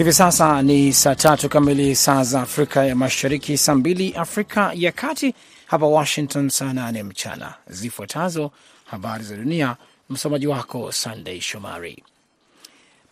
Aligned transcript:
Hivi 0.00 0.12
sasa 0.12 0.62
ni 0.62 0.92
saa 0.92 1.14
tatu 1.14 1.48
kamili 1.48 1.96
saa 1.96 2.24
za 2.24 2.40
Afrika 2.42 2.84
ya 2.84 2.96
Mashariki, 2.96 3.58
saa 3.58 3.74
mbili 3.74 4.14
Afrika 4.14 4.72
ya 4.74 4.92
Kati, 4.92 5.34
hapa 5.66 5.86
Washington 5.86 6.48
saa 6.48 6.72
nane 6.72 7.02
mchana. 7.02 7.54
Zifuatazo 7.66 8.50
habari 8.84 9.24
za 9.24 9.36
dunia, 9.36 9.76
msomaji 10.10 10.46
wako 10.46 10.92
Sandei 10.92 11.40
Shomari. 11.40 12.04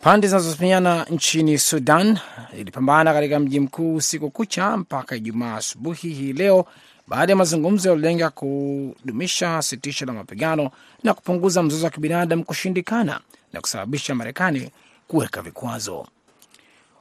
Pande 0.01 0.27
zinazopigana 0.29 1.05
nchini 1.11 1.59
Sudan 1.59 2.19
zilipambana 2.57 3.13
katika 3.13 3.39
mji 3.39 3.61
mkuu 3.61 3.95
usiku 3.95 4.31
kucha 4.31 4.77
mpaka 4.77 5.17
Ijumaa 5.17 5.55
asubuhi 5.57 6.09
hii 6.13 6.33
leo 6.33 6.67
baada 7.09 7.33
ya 7.33 7.37
mazungumzo 7.37 7.89
yaliyolenga 7.89 8.31
kudumisha 8.31 9.63
sitisho 9.63 10.07
la 10.07 10.13
mapigano 10.13 10.71
na 11.05 11.15
kupunguza 11.15 11.63
mzozo 11.63 11.85
wa 11.85 11.91
kibinadamu 11.91 12.45
kushindikana 12.45 13.21
na 13.53 13.61
kusababisha 13.61 14.15
Marekani 14.15 14.71
kuweka 15.09 15.43
vikwazo. 15.43 16.07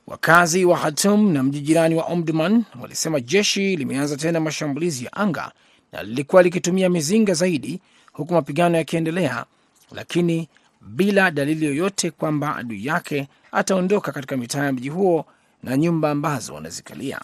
Wakazi 0.07 0.65
wa 0.65 0.77
Hatum 0.77 1.31
na 1.33 1.43
mji 1.43 1.59
jirani 1.61 1.95
wa 1.95 2.03
Omdurman 2.03 2.63
walisema 2.81 3.19
jeshi 3.19 3.75
limeanza 3.75 4.17
tena 4.17 4.39
mashambulizi 4.39 5.05
ya 5.05 5.13
anga 5.13 5.51
na 5.91 6.03
lilikuwa 6.03 6.43
likitumia 6.43 6.89
mizinga 6.89 7.33
zaidi, 7.33 7.81
huku 8.13 8.33
mapigano 8.33 8.77
yakiendelea, 8.77 9.45
lakini 9.91 10.49
bila 10.81 11.31
dalili 11.31 11.65
yoyote 11.65 12.11
kwamba 12.11 12.55
adui 12.55 12.85
yake 12.85 13.27
ataondoka 13.51 14.11
katika 14.11 14.37
mitaa 14.37 14.65
ya 14.65 14.71
mji 14.73 14.89
huo 14.89 15.25
na 15.63 15.77
nyumba 15.77 16.11
ambazo 16.11 16.53
wanazikalia. 16.53 17.21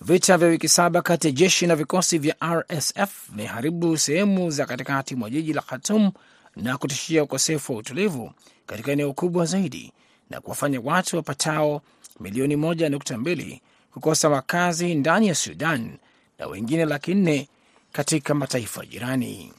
Vita 0.00 0.38
vya 0.38 0.48
wiki 0.48 0.68
saba 0.68 1.02
kati 1.02 1.26
ya 1.26 1.32
jeshi 1.32 1.66
na 1.66 1.76
vikosi 1.76 2.18
vya 2.18 2.36
RSF 2.44 3.30
vimeharibu 3.30 3.98
sehemu 3.98 4.50
za 4.50 4.66
katikati 4.66 5.14
mwa 5.14 5.30
jiji 5.30 5.52
la 5.52 5.62
Khartoum 5.62 6.12
na 6.56 6.78
kutishia 6.78 7.22
ukosefu 7.22 7.72
wa 7.72 7.78
utulivu 7.78 8.32
katika 8.66 8.92
eneo 8.92 9.12
kubwa 9.12 9.46
zaidi 9.46 9.92
na 10.30 10.40
kuwafanya 10.40 10.80
watu 10.84 11.16
wapatao 11.16 11.82
milioni 12.20 12.56
moja 12.56 12.88
nukta 12.88 13.18
mbili 13.18 13.62
kukosa 13.92 14.30
makazi 14.30 14.94
ndani 14.94 15.28
ya 15.28 15.34
Sudan 15.34 15.96
na 16.38 16.46
wengine 16.46 16.84
laki 16.84 17.14
nne 17.14 17.48
katika 17.92 18.34
mataifa 18.34 18.86
jirani. 18.86 19.52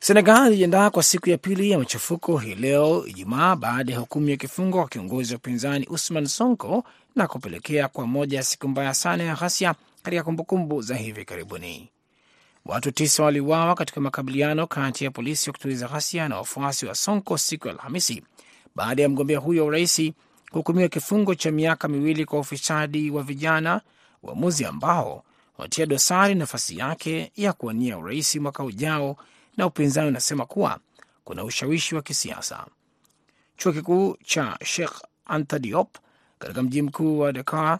Senegal 0.00 0.46
ilijiandaa 0.46 0.90
kwa 0.90 1.02
siku 1.02 1.30
ya 1.30 1.38
pili 1.38 1.70
ya 1.70 1.78
machafuko 1.78 2.38
hii 2.38 2.54
leo 2.54 3.06
Ijumaa 3.06 3.56
baada 3.56 3.92
ya 3.92 3.98
hukumu 3.98 4.28
ya 4.28 4.36
kifungo 4.36 4.78
kwa 4.78 4.88
kiongozi 4.88 5.32
wa 5.34 5.38
upinzani 5.38 5.86
Usman 5.90 6.26
Sonko 6.26 6.84
na 7.16 7.26
kupelekea 7.26 7.88
kwa 7.88 8.06
moja 8.06 8.36
ya 8.38 8.42
siku 8.44 8.68
mbaya 8.68 8.94
sana 8.94 9.24
ya 9.24 9.34
ghasia 9.34 9.74
katika 10.02 10.22
kumbukumbu 10.22 10.82
za 10.82 10.96
hivi 10.96 11.24
karibuni. 11.24 11.88
Watu 12.66 12.90
tisa 12.92 13.22
waliuawa 13.22 13.74
katika 13.74 14.00
makabiliano 14.00 14.66
kati 14.66 15.04
ya 15.04 15.10
polisi 15.10 15.50
wa 15.50 15.52
kutuliza 15.52 15.88
ghasia 15.88 16.28
na 16.28 16.36
wafuasi 16.36 16.86
wa 16.86 16.94
Sonko 16.94 17.38
siku 17.38 17.68
ya 17.68 17.74
Alhamisi 17.74 18.22
baada 18.78 19.02
ya 19.02 19.08
mgombea 19.08 19.38
huyo 19.38 19.62
wa 19.62 19.68
urais 19.68 20.12
kuhukumiwa 20.50 20.88
kifungo 20.88 21.34
cha 21.34 21.50
miaka 21.50 21.88
miwili 21.88 22.24
kwa 22.24 22.38
ufisadi 22.38 23.10
wa 23.10 23.22
vijana, 23.22 23.80
uamuzi 24.22 24.64
ambao 24.64 25.24
unatia 25.58 25.86
dosari 25.86 26.34
nafasi 26.34 26.78
yake 26.78 27.32
ya 27.36 27.52
kuwania 27.52 27.98
urais 27.98 28.36
mwaka 28.36 28.64
ujao, 28.64 29.16
na 29.56 29.66
upinzani 29.66 30.08
unasema 30.08 30.46
kuwa 30.46 30.78
kuna 31.24 31.44
ushawishi 31.44 31.94
wa 31.94 32.02
kisiasa. 32.02 32.66
Chuo 33.56 33.72
kikuu 33.72 34.16
cha 34.24 34.58
Sheikh 34.64 34.92
Anta 35.26 35.58
Diop 35.58 35.96
katika 36.38 36.62
mji 36.62 36.82
mkuu 36.82 37.18
wa 37.18 37.32
Dakar 37.32 37.78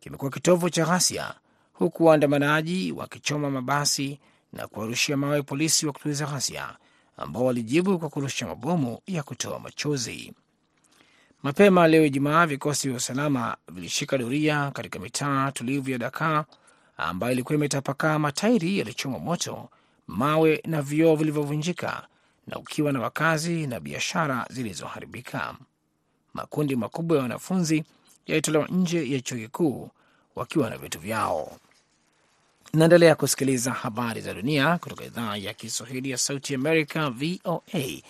kimekuwa 0.00 0.30
kitovu 0.30 0.70
cha 0.70 0.84
ghasia, 0.84 1.34
huku 1.72 2.04
waandamanaji 2.04 2.92
wakichoma 2.92 3.50
mabasi 3.50 4.18
na 4.52 4.66
kuwarushia 4.66 5.16
mawe 5.16 5.42
polisi 5.42 5.86
wa 5.86 5.92
kutuliza 5.92 6.26
ghasia 6.26 6.76
ambao 7.18 7.44
walijibu 7.44 7.98
kwa 7.98 8.08
kurusha 8.08 8.46
mabomu 8.46 8.98
ya 9.06 9.22
kutoa 9.22 9.58
machozi. 9.60 10.32
Mapema 11.42 11.88
leo 11.88 12.04
Ijumaa, 12.06 12.46
vikosi 12.46 12.88
vya 12.88 12.96
usalama 12.96 13.56
vilishika 13.72 14.18
doria 14.18 14.70
katika 14.70 14.98
mitaa 14.98 15.50
tulivu 15.52 15.90
ya 15.90 15.98
Dakar 15.98 16.44
ambayo 16.96 17.32
ilikuwa 17.32 17.54
imetapakaa 17.54 18.18
matairi 18.18 18.78
yaliyochomwa 18.78 19.18
moto, 19.20 19.68
mawe 20.06 20.62
na 20.66 20.82
vioo 20.82 21.16
vilivyovunjika, 21.16 22.06
na 22.46 22.58
ukiwa 22.58 22.92
na 22.92 23.00
wakazi 23.00 23.66
na 23.66 23.80
biashara 23.80 24.46
zilizoharibika. 24.50 25.54
Makundi 26.34 26.76
makubwa 26.76 27.16
ya 27.16 27.22
wanafunzi 27.22 27.84
yalitolewa 28.26 28.66
nje 28.68 29.10
ya 29.12 29.20
chuo 29.20 29.38
kikuu 29.38 29.90
wakiwa 30.36 30.70
na 30.70 30.78
vitu 30.78 30.98
vyao. 30.98 31.58
Naendelea 32.72 33.14
kusikiliza 33.14 33.72
habari 33.72 34.20
za 34.20 34.34
dunia 34.34 34.78
kutoka 34.78 35.04
idhaa 35.04 35.36
ya 35.36 35.54
Kiswahili 35.54 36.10
ya 36.10 36.18
Sauti 36.18 36.54
Amerika, 36.54 37.10
VOA, 37.10 38.02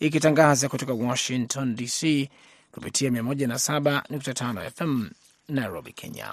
ikitangaza 0.00 0.68
kutoka 0.68 0.92
Washington 0.92 1.74
DC 1.74 2.28
kupitia 2.72 3.10
107.5 3.10 4.70
FM 4.70 5.08
Nairobi, 5.48 5.92
Kenya. 5.92 6.28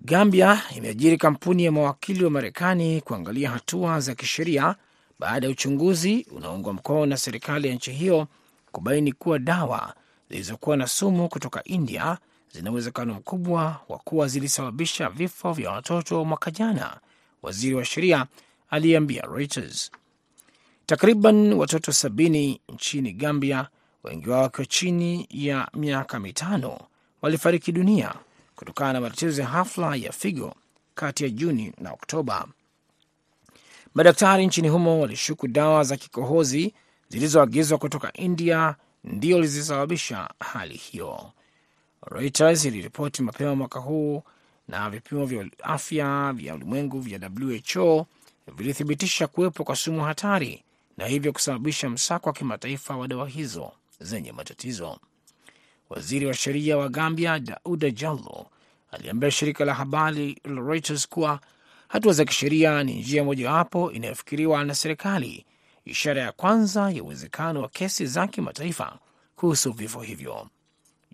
Gambia 0.00 0.62
imeajiri 0.76 1.16
kampuni 1.16 1.64
ya 1.64 1.72
mawakili 1.72 2.24
wa 2.24 2.30
Marekani 2.30 3.00
kuangalia 3.00 3.50
hatua 3.50 4.00
za 4.00 4.14
kisheria 4.14 4.74
baada 5.18 5.46
ya 5.46 5.52
uchunguzi 5.52 6.26
unaoungwa 6.36 6.72
mkono 6.72 7.06
na 7.06 7.16
serikali 7.16 7.68
ya 7.68 7.74
nchi 7.74 7.92
hiyo 7.92 8.26
kubaini 8.72 9.12
kuwa 9.12 9.38
dawa 9.38 9.94
zilizokuwa 10.30 10.76
na 10.76 10.86
sumu 10.86 11.28
kutoka 11.28 11.64
India 11.64 12.18
zina 12.52 12.70
uwezekano 12.70 13.14
mkubwa 13.14 13.80
wa 13.88 13.98
kuwa 13.98 14.28
zilisababisha 14.28 15.08
vifo 15.08 15.52
vya 15.52 15.70
watoto 15.70 16.24
mwaka 16.24 16.50
jana, 16.50 17.00
waziri 17.42 17.74
wa 17.74 17.84
sheria 17.84 18.26
aliyeambia 18.70 19.22
Reuters. 19.22 19.90
Takriban 20.86 21.52
watoto 21.52 21.92
sabini 21.92 22.60
nchini 22.68 23.12
Gambia, 23.12 23.68
wengi 24.04 24.30
wao 24.30 24.42
wakiwa 24.42 24.66
chini 24.66 25.26
ya 25.30 25.68
miaka 25.74 26.20
mitano, 26.20 26.78
walifariki 27.22 27.72
dunia 27.72 28.14
kutokana 28.56 28.92
na 28.92 29.00
matatizo 29.00 29.42
ya 29.42 29.48
hafla 29.48 29.96
ya 29.96 30.12
figo 30.12 30.54
kati 30.94 31.24
ya 31.24 31.30
Juni 31.30 31.72
na 31.78 31.92
Oktoba. 31.92 32.46
Madaktari 33.94 34.46
nchini 34.46 34.68
humo 34.68 35.00
walishuku 35.00 35.48
dawa 35.48 35.84
za 35.84 35.96
kikohozi 35.96 36.74
zilizoagizwa 37.08 37.78
kutoka 37.78 38.12
India 38.12 38.76
ndio 39.04 39.36
zilizosababisha 39.36 40.28
hali 40.40 40.74
hiyo. 40.76 41.32
Reuters 42.06 42.64
iliripoti 42.64 43.22
mapema 43.22 43.54
mwaka 43.54 43.78
huu 43.80 44.22
na 44.68 44.90
vipimo 44.90 45.26
vya 45.26 45.46
afya 45.62 46.32
vya 46.32 46.54
ulimwengu 46.54 47.00
vya 47.00 47.30
WHO 47.40 48.06
vilithibitisha 48.56 49.26
kuwepo 49.26 49.64
kwa 49.64 49.76
sumu 49.76 50.04
hatari 50.04 50.64
na 50.96 51.06
hivyo 51.06 51.32
kusababisha 51.32 51.90
msako 51.90 52.28
wa 52.28 52.32
kimataifa 52.32 52.96
wa 52.96 53.08
dawa 53.08 53.28
hizo 53.28 53.72
zenye 54.00 54.32
matatizo. 54.32 54.98
Waziri 55.90 56.26
wa 56.26 56.34
sheria 56.34 56.76
wa 56.78 56.88
Gambia, 56.88 57.38
Dauda 57.38 57.90
Jallo, 57.90 58.46
aliambia 58.90 59.30
shirika 59.30 59.64
la 59.64 59.74
habari 59.74 60.40
la 60.44 60.60
Reuters 60.60 61.08
kuwa 61.08 61.40
hatua 61.88 62.12
za 62.12 62.24
kisheria 62.24 62.82
ni 62.84 62.94
njia 63.00 63.24
mojawapo 63.24 63.92
inayofikiriwa 63.92 64.64
na 64.64 64.74
serikali, 64.74 65.46
ishara 65.84 66.22
ya 66.22 66.32
kwanza 66.32 66.90
ya 66.90 67.02
uwezekano 67.02 67.62
wa 67.62 67.68
kesi 67.68 68.06
za 68.06 68.26
kimataifa 68.26 68.98
kuhusu 69.36 69.72
vifo 69.72 70.00
hivyo. 70.00 70.48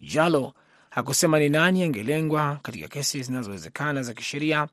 Jallo 0.02 0.54
hakusema 0.94 1.38
ni 1.38 1.48
nani 1.48 1.82
angelengwa 1.82 2.58
katika 2.62 2.88
kesi 2.88 3.22
zinazowezekana 3.22 4.02
za 4.02 4.14
kisheria 4.14 4.68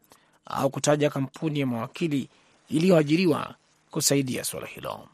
au 0.46 0.70
kutaja 0.70 1.10
kampuni 1.10 1.60
ya 1.60 1.66
mawakili 1.68 2.30
iliyoajiriwa 2.70 3.56
kusaidia 3.92 4.44
suala 4.44 4.68
hilo. 4.68 5.08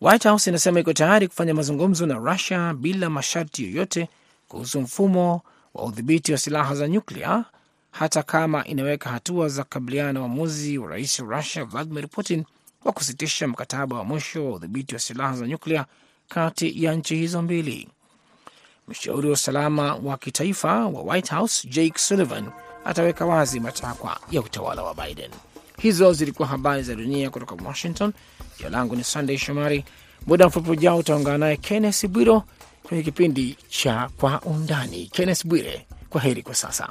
White 0.00 0.24
House 0.28 0.50
inasema 0.50 0.80
iko 0.80 0.92
tayari 0.92 1.28
kufanya 1.28 1.54
mazungumzo 1.54 2.06
na 2.06 2.14
Russia 2.14 2.74
bila 2.74 3.10
masharti 3.10 3.64
yoyote 3.64 4.08
kuhusu 4.48 4.80
mfumo 4.80 5.42
wa 5.74 5.84
udhibiti 5.84 6.32
wa 6.32 6.38
silaha 6.38 6.74
za 6.74 6.88
nyuklia, 6.88 7.44
hata 7.90 8.22
kama 8.22 8.64
inaweka 8.64 9.10
hatua 9.10 9.48
za 9.48 9.64
kukabiliana 9.64 10.12
na 10.12 10.20
uamuzi 10.20 10.78
wa 10.78 10.88
rais 10.90 11.18
wa 11.20 11.36
Russia 11.36 11.64
Vladimir 11.64 12.08
Putin 12.08 12.44
wa 12.84 12.92
kusitisha 12.92 13.48
mkataba 13.48 13.96
wa 13.96 14.04
mwisho 14.04 14.46
wa 14.46 14.56
udhibiti 14.56 14.94
wa 14.94 15.00
silaha 15.00 15.36
za 15.36 15.46
nyuklia 15.46 15.86
kati 16.28 16.84
ya 16.84 16.94
nchi 16.94 17.16
hizo 17.16 17.42
mbili. 17.42 17.88
Mshauri 18.90 19.26
wa 19.26 19.32
usalama 19.32 19.94
wa 19.94 20.16
kitaifa 20.18 20.86
wa 20.86 21.02
White 21.02 21.30
House 21.30 21.68
Jake 21.68 21.98
Sullivan 21.98 22.50
ataweka 22.84 23.26
wazi 23.26 23.60
matakwa 23.60 24.20
ya 24.30 24.40
utawala 24.40 24.82
wa 24.82 24.94
Biden. 24.94 25.30
Hizo 25.78 26.12
zilikuwa 26.12 26.48
habari 26.48 26.82
za 26.82 26.94
dunia 26.94 27.30
kutoka 27.30 27.64
Washington. 27.64 28.12
Jina 28.58 28.70
langu 28.70 28.96
ni 28.96 29.04
Sunday 29.04 29.38
Shomari. 29.38 29.84
Muda 30.26 30.46
mfupi 30.48 30.70
ujao 30.70 30.98
utaungana 30.98 31.38
naye 31.38 31.56
Kennes 31.56 32.06
Bwiro 32.08 32.42
kwenye 32.82 33.02
kipindi 33.02 33.56
cha 33.68 34.10
Kwa 34.20 34.40
Undani. 34.40 35.06
Kennes 35.06 35.46
Bwire, 35.46 35.86
kwa 36.10 36.20
heri 36.20 36.42
kwa 36.42 36.54
sasa. 36.54 36.88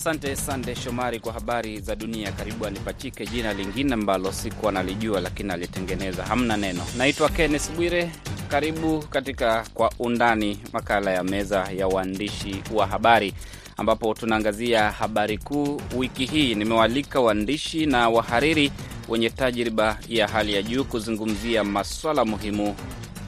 Asante 0.00 0.36
Sande 0.36 0.74
Shomari 0.74 1.20
kwa 1.20 1.32
habari 1.32 1.80
za 1.80 1.96
dunia. 1.96 2.32
Karibu 2.32 2.66
anipachike 2.66 3.26
jina 3.26 3.52
lingine 3.54 3.94
ambalo 3.94 4.32
sikuwa 4.32 4.72
nalijua, 4.72 5.20
lakini 5.20 5.52
alitengeneza 5.52 6.24
hamna 6.24 6.56
neno. 6.56 6.82
Naitwa 6.98 7.28
Kenneth 7.28 7.70
Bwire. 7.76 8.10
Karibu 8.48 8.98
katika 9.02 9.64
Kwa 9.74 9.92
Undani, 9.98 10.58
makala 10.72 11.10
ya 11.10 11.24
meza 11.24 11.68
ya 11.76 11.86
waandishi 11.88 12.62
wa 12.74 12.86
habari, 12.86 13.34
ambapo 13.76 14.14
tunaangazia 14.14 14.90
habari 14.90 15.38
kuu 15.38 15.80
wiki 15.96 16.26
hii. 16.26 16.54
Nimewaalika 16.54 17.20
waandishi 17.20 17.86
na 17.86 18.08
wahariri 18.08 18.72
wenye 19.08 19.30
tajriba 19.30 19.98
ya 20.08 20.28
hali 20.28 20.54
ya 20.54 20.62
juu 20.62 20.84
kuzungumzia 20.84 21.64
maswala 21.64 22.24
muhimu 22.24 22.76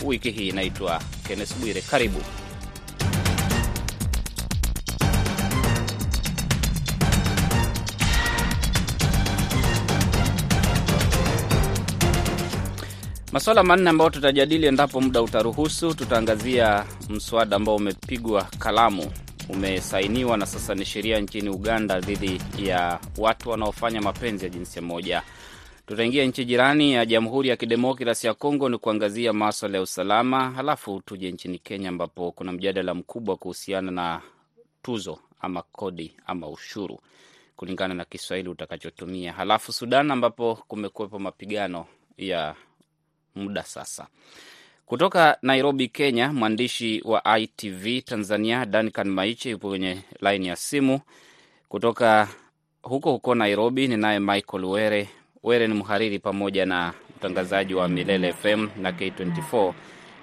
wiki 0.05 0.31
hii. 0.31 0.53
Naitwa 0.53 1.03
Kenneth 1.29 1.57
Bwire, 1.61 1.81
karibu. 1.81 2.21
Masuala 13.33 13.63
manne 13.63 13.91
ambayo 13.91 14.11
tutajadili 14.11 14.67
endapo 14.67 15.01
muda 15.01 15.23
utaruhusu. 15.23 15.95
Tutaangazia 15.95 16.85
mswada 17.09 17.57
ambao 17.57 17.77
umepigwa 17.77 18.43
kalamu, 18.59 19.13
umesainiwa 19.49 20.37
na 20.37 20.47
sasa 20.47 20.75
ni 20.75 20.85
sheria 20.85 21.21
nchini 21.21 21.49
Uganda 21.49 22.01
dhidi 22.01 22.41
ya 22.59 23.01
watu 23.19 23.51
wanaofanya 23.51 24.01
mapenzi 24.01 24.45
ya 24.45 24.51
jinsia 24.51 24.83
moja. 24.83 25.23
Tutaingia 25.87 26.25
nchi 26.25 26.45
jirani 26.45 26.93
ya 26.93 27.07
Jamhuri 27.07 27.49
ya 27.49 27.57
Kidemokrasi 27.57 28.27
ya 28.27 28.35
Kongo 28.35 28.69
ni 28.69 28.79
kuangazia 28.79 29.33
maswala 29.33 29.77
ya 29.79 29.83
usalama, 29.83 30.51
halafu 30.51 31.03
tuje 31.07 31.33
nchini 31.33 31.59
Kenya 31.59 31.89
ambapo 31.89 32.33
kuna 32.33 32.53
mjadala 32.53 32.95
mkubwa 32.95 33.37
kuhusiana 33.37 33.91
na 33.91 34.21
tuzo 34.83 35.19
ama 35.41 35.63
kodi 35.63 36.17
ama 36.27 36.49
ushuru 36.49 37.01
kulingana 37.57 37.95
na 37.95 38.05
Kiswahili 38.05 38.49
utakachotumia, 38.49 39.33
halafu 39.33 39.73
Sudan 39.73 40.11
ambapo 40.11 40.55
kumekuwepo 40.69 41.19
mapigano 41.19 41.87
ya 42.19 42.55
muda 43.35 43.63
sasa. 43.63 44.07
Kutoka 44.87 45.39
Nairobi, 45.43 45.89
Kenya, 45.89 46.33
mwandishi 46.33 47.03
wa 47.05 47.39
ITV 47.39 48.01
Tanzania 48.05 48.67
Duncan 48.67 49.09
Maiche 49.09 49.51
yupo 49.51 49.69
kwenye 49.69 49.99
laini 50.21 50.47
ya 50.47 50.57
simu. 50.57 51.01
Kutoka 51.69 52.29
huko 52.83 53.13
huko 53.13 53.35
Nairobi 53.35 53.89
ninaye 53.89 54.19
Michael 54.19 54.65
Were. 54.65 55.09
Were 55.43 55.69
ni 55.69 55.75
mhariri 55.75 56.19
pamoja 56.19 56.67
na 56.67 56.93
mtangazaji 57.17 57.75
wa 57.75 57.89
Milele 57.89 58.33
FM 58.33 58.69
na 58.83 58.91
K24, 58.91 59.73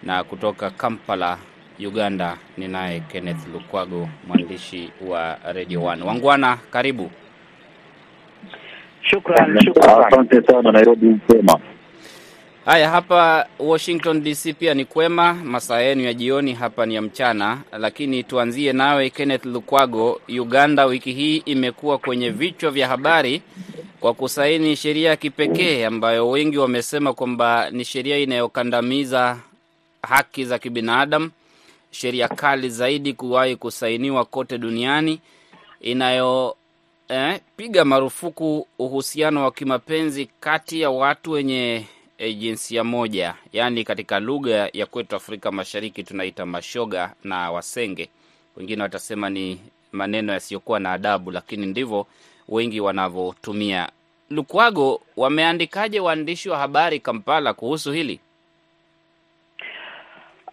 na 0.03 0.23
kutoka 0.23 0.69
Kampala, 0.69 1.37
Uganda 1.79 2.37
ninaye 2.57 2.99
Kenneth 2.99 3.47
Lukwago, 3.53 4.09
mwandishi 4.27 4.91
wa 5.07 5.35
Radio 5.53 5.81
1. 5.81 6.03
Wangwana, 6.05 6.57
karibu. 6.71 7.11
Shukran, 9.01 9.61
shukran. 9.65 10.03
Asante 10.03 10.41
sana 10.47 10.71
Nairobi 10.71 11.19
sema. 11.27 11.59
Haya, 12.69 12.89
hapa 12.89 13.47
Washington 13.59 14.23
DC 14.23 14.53
pia 14.53 14.73
ni 14.73 14.85
kwema, 14.85 15.33
masaa 15.33 15.79
yenu 15.79 16.03
ya 16.03 16.13
jioni, 16.13 16.53
hapa 16.53 16.85
ni 16.85 16.95
ya 16.95 17.01
mchana. 17.01 17.61
Lakini 17.71 18.23
tuanzie 18.23 18.73
nawe 18.73 19.09
Kenneth 19.09 19.45
Lukwago. 19.45 20.21
Uganda 20.27 20.85
wiki 20.85 21.13
hii 21.13 21.37
imekuwa 21.37 21.97
kwenye 21.97 22.29
vichwa 22.29 22.71
vya 22.71 22.87
habari 22.87 23.41
kwa 23.99 24.13
kusaini 24.13 24.75
sheria 24.75 25.09
ya 25.09 25.15
kipekee 25.15 25.85
ambayo 25.85 26.29
wengi 26.29 26.57
wamesema 26.57 27.13
kwamba 27.13 27.69
ni 27.69 27.85
sheria 27.85 28.17
inayokandamiza 28.17 29.37
haki 30.03 30.45
za 30.45 30.59
kibinadamu, 30.59 31.31
sheria 31.91 32.27
kali 32.27 32.69
zaidi 32.69 33.13
kuwahi 33.13 33.55
kusainiwa 33.55 34.25
kote 34.25 34.57
duniani, 34.57 35.19
inayo 35.81 36.55
eh, 37.07 37.39
piga 37.57 37.85
marufuku 37.85 38.67
uhusiano 38.79 39.43
wa 39.43 39.51
kimapenzi 39.51 40.29
kati 40.39 40.81
ya 40.81 40.89
watu 40.89 41.31
wenye 41.31 41.85
E, 42.21 42.33
jinsia 42.33 42.83
moja, 42.83 43.33
yaani 43.53 43.83
katika 43.83 44.19
lugha 44.19 44.69
ya 44.73 44.85
kwetu 44.85 45.15
Afrika 45.15 45.51
Mashariki 45.51 46.03
tunaita 46.03 46.45
mashoga 46.45 47.11
na 47.23 47.51
wasenge. 47.51 48.09
Wengine 48.57 48.83
watasema 48.83 49.29
ni 49.29 49.61
maneno 49.91 50.33
yasiyokuwa 50.33 50.79
na 50.79 50.91
adabu, 50.93 51.31
lakini 51.31 51.65
ndivyo 51.65 52.05
wengi 52.49 52.79
wanavyotumia. 52.81 53.89
Lukwago, 54.29 55.01
wameandikaje 55.17 55.99
waandishi 55.99 56.49
wa 56.49 56.57
habari 56.57 56.99
Kampala 56.99 57.53
kuhusu 57.53 57.91
hili? 57.91 58.19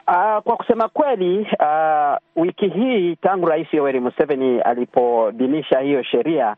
Uh, 0.09 0.43
kwa 0.43 0.57
kusema 0.57 0.89
kweli 0.89 1.39
uh, 1.61 2.17
wiki 2.45 2.69
hii 2.69 3.17
tangu 3.17 3.47
Rais 3.47 3.75
Yoweri 3.75 4.01
Museveni 4.01 4.61
alipoidhinisha 4.61 5.79
hiyo 5.81 6.03
sheria 6.03 6.57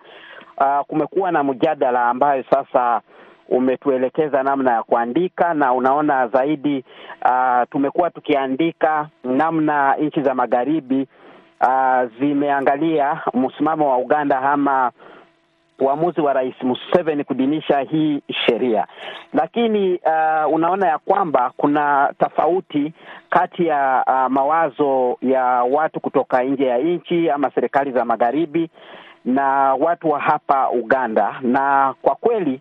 uh, 0.57 0.81
kumekuwa 0.87 1.33
na 1.33 1.45
mjadala 1.45 2.05
ambayo 2.09 2.45
sasa 2.51 3.01
umetuelekeza 3.49 4.43
namna 4.43 4.73
ya 4.73 4.83
kuandika 4.83 5.55
na 5.55 5.73
unaona 5.73 6.29
zaidi, 6.29 6.85
uh, 7.25 7.63
tumekuwa 7.71 8.11
tukiandika 8.11 9.09
namna 9.25 9.95
nchi 9.97 10.23
za 10.23 10.35
magharibi 10.35 11.07
uh, 11.61 12.11
zimeangalia 12.21 13.21
msimamo 13.35 13.91
wa 13.91 13.99
Uganda 13.99 14.41
ama 14.43 14.93
uamuzi 15.81 16.21
wa 16.21 16.33
Rais 16.33 16.55
Museveni 16.63 17.25
kudinisha 17.25 17.81
hii 17.81 18.23
sheria, 18.47 18.87
lakini 19.33 19.95
uh, 19.95 20.53
unaona 20.55 20.87
ya 20.87 20.99
kwamba 20.99 21.53
kuna 21.57 22.15
tofauti 22.19 22.93
kati 23.31 23.67
ya 23.67 24.05
uh, 24.07 24.33
mawazo 24.33 25.17
ya 25.23 25.45
watu 25.45 26.01
kutoka 26.01 26.43
nje 26.43 26.67
ya 26.67 26.79
nchi 26.79 27.31
ama 27.31 27.51
serikali 27.51 27.93
za 27.93 28.05
magharibi 28.05 28.71
na 29.25 29.75
watu 29.75 30.11
wa 30.11 30.21
hapa 30.21 30.71
Uganda, 30.71 31.35
na 31.43 31.95
kwa 32.03 32.15
kweli 32.15 32.61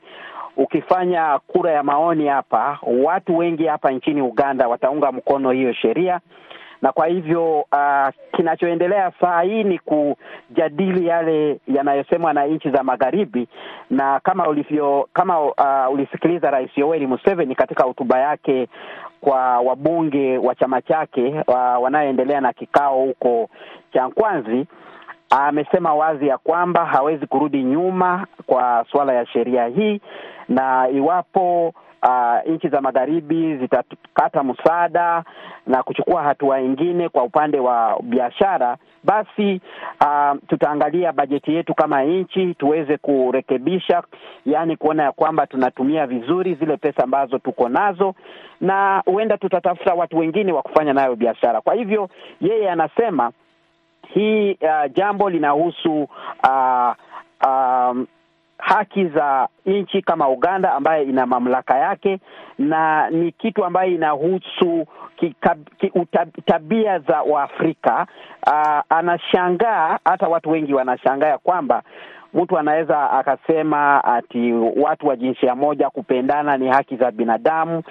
ukifanya 0.57 1.39
kura 1.47 1.71
ya 1.71 1.83
maoni 1.83 2.27
hapa, 2.27 2.79
watu 3.03 3.37
wengi 3.37 3.65
hapa 3.65 3.91
nchini 3.91 4.21
Uganda 4.21 4.67
wataunga 4.67 5.11
mkono 5.11 5.51
hiyo 5.51 5.73
sheria, 5.73 6.19
na 6.81 6.91
kwa 6.91 7.07
hivyo 7.07 7.59
uh, 7.59 8.07
kinachoendelea 8.35 9.11
saa 9.21 9.41
hii 9.41 9.63
ni 9.63 9.79
kujadili 9.79 11.07
yale 11.07 11.59
yanayosemwa 11.67 12.33
na 12.33 12.45
nchi 12.45 12.69
za 12.69 12.83
magharibi, 12.83 13.47
na 13.89 14.19
kama 14.19 14.47
ulivyo 14.47 15.09
kama 15.13 15.41
uh, 15.41 15.93
ulisikiliza 15.93 16.51
Rais 16.51 16.77
Yoweri 16.77 17.07
Museveni 17.07 17.55
katika 17.55 17.83
hotuba 17.83 18.19
yake 18.19 18.67
kwa 19.21 19.59
wabunge 19.59 20.37
wa 20.37 20.55
chama 20.55 20.81
chake 20.81 21.43
uh, 21.47 21.83
wanaoendelea 21.83 22.41
na 22.41 22.53
kikao 22.53 22.95
huko 22.99 23.49
Chankwanzi 23.93 24.65
amesema 25.29 25.93
wazi 25.93 26.27
ya 26.27 26.37
kwamba 26.37 26.85
hawezi 26.85 27.27
kurudi 27.27 27.63
nyuma 27.63 28.27
kwa 28.45 28.85
suala 28.91 29.13
ya 29.13 29.25
sheria 29.25 29.65
hii, 29.67 30.01
na 30.49 30.89
iwapo 30.89 31.73
uh, 32.03 32.51
nchi 32.53 32.69
za 32.69 32.81
magharibi 32.81 33.57
zitakata 33.57 34.43
msaada 34.43 35.23
na 35.67 35.83
kuchukua 35.83 36.23
hatua 36.23 36.59
ingine 36.61 37.09
kwa 37.09 37.23
upande 37.23 37.59
wa 37.59 37.99
biashara, 38.03 38.77
basi 39.03 39.61
uh, 40.01 40.37
tutaangalia 40.47 41.11
bajeti 41.11 41.53
yetu 41.53 41.73
kama 41.73 42.03
nchi 42.03 42.53
tuweze 42.53 42.97
kurekebisha, 42.97 44.03
yaani 44.45 44.77
kuona 44.77 45.03
ya 45.03 45.11
kwamba 45.11 45.47
tunatumia 45.47 46.07
vizuri 46.07 46.55
zile 46.55 46.77
pesa 46.77 47.03
ambazo 47.03 47.37
tuko 47.39 47.69
nazo, 47.69 48.15
na 48.61 49.01
huenda 49.05 49.37
tutatafuta 49.37 49.93
watu 49.93 50.17
wengine 50.17 50.51
wa 50.51 50.61
kufanya 50.61 50.93
nayo 50.93 51.15
biashara. 51.15 51.61
Kwa 51.61 51.73
hivyo 51.75 52.09
yeye 52.41 52.71
anasema 52.71 53.31
hii 54.07 54.51
uh, 54.61 54.91
jambo 54.93 55.29
linahusu 55.29 56.03
uh, 56.43 56.93
um, 57.47 58.07
haki 58.57 59.05
za 59.05 59.47
nchi 59.65 60.01
kama 60.01 60.29
Uganda 60.29 60.73
ambayo 60.73 61.03
ina 61.03 61.25
mamlaka 61.25 61.77
yake, 61.77 62.19
na 62.59 63.09
ni 63.09 63.31
kitu 63.31 63.65
ambayo 63.65 63.91
inahusu 63.91 64.85
tabia 66.45 66.99
za 66.99 67.21
Waafrika. 67.21 68.07
Uh, 68.47 68.79
anashangaa, 68.97 69.99
hata 70.05 70.27
watu 70.27 70.49
wengi 70.49 70.73
wanashangaa 70.73 71.27
ya 71.27 71.37
kwamba 71.37 71.83
mtu 72.37 72.57
anaweza 72.57 73.11
akasema 73.11 74.03
ati 74.03 74.53
watu 74.53 75.07
wa 75.07 75.15
jinsia 75.15 75.55
moja 75.55 75.89
kupendana 75.89 76.57
ni 76.57 76.67
haki 76.67 76.95
za 76.95 77.11
binadamu. 77.11 77.83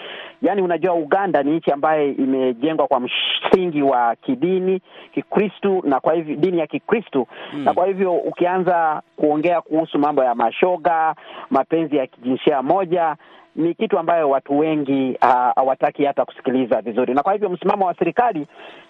Yaani, 0.42 0.62
unajua 0.62 0.94
Uganda 0.94 1.42
ni 1.42 1.50
nchi 1.56 1.72
ambayo 1.72 2.08
imejengwa 2.12 2.86
kwa 2.86 3.00
msingi 3.00 3.82
wa 3.82 4.16
kidini 4.16 4.80
Kikristu, 5.14 5.82
na 5.84 6.00
kwa 6.00 6.14
hivyo 6.14 6.36
dini 6.36 6.58
ya 6.58 6.66
Kikristu 6.66 7.26
hmm. 7.50 7.64
Na 7.64 7.74
kwa 7.74 7.86
hivyo 7.86 8.12
ukianza 8.14 9.02
kuongea 9.16 9.60
kuhusu 9.60 9.98
mambo 9.98 10.24
ya 10.24 10.34
mashoga, 10.34 11.14
mapenzi 11.50 11.96
ya 11.96 12.06
kijinsia 12.06 12.62
moja 12.62 13.16
ni 13.56 13.74
kitu 13.74 13.98
ambayo 13.98 14.30
watu 14.30 14.58
wengi 14.58 15.18
hawataki 15.56 16.02
uh, 16.02 16.08
hata 16.08 16.24
kusikiliza 16.24 16.80
vizuri, 16.80 17.14
na 17.14 17.22
kwa 17.22 17.32
hivyo 17.32 17.48
msimamo 17.48 17.86
wa 17.86 17.94
serikali 17.94 18.46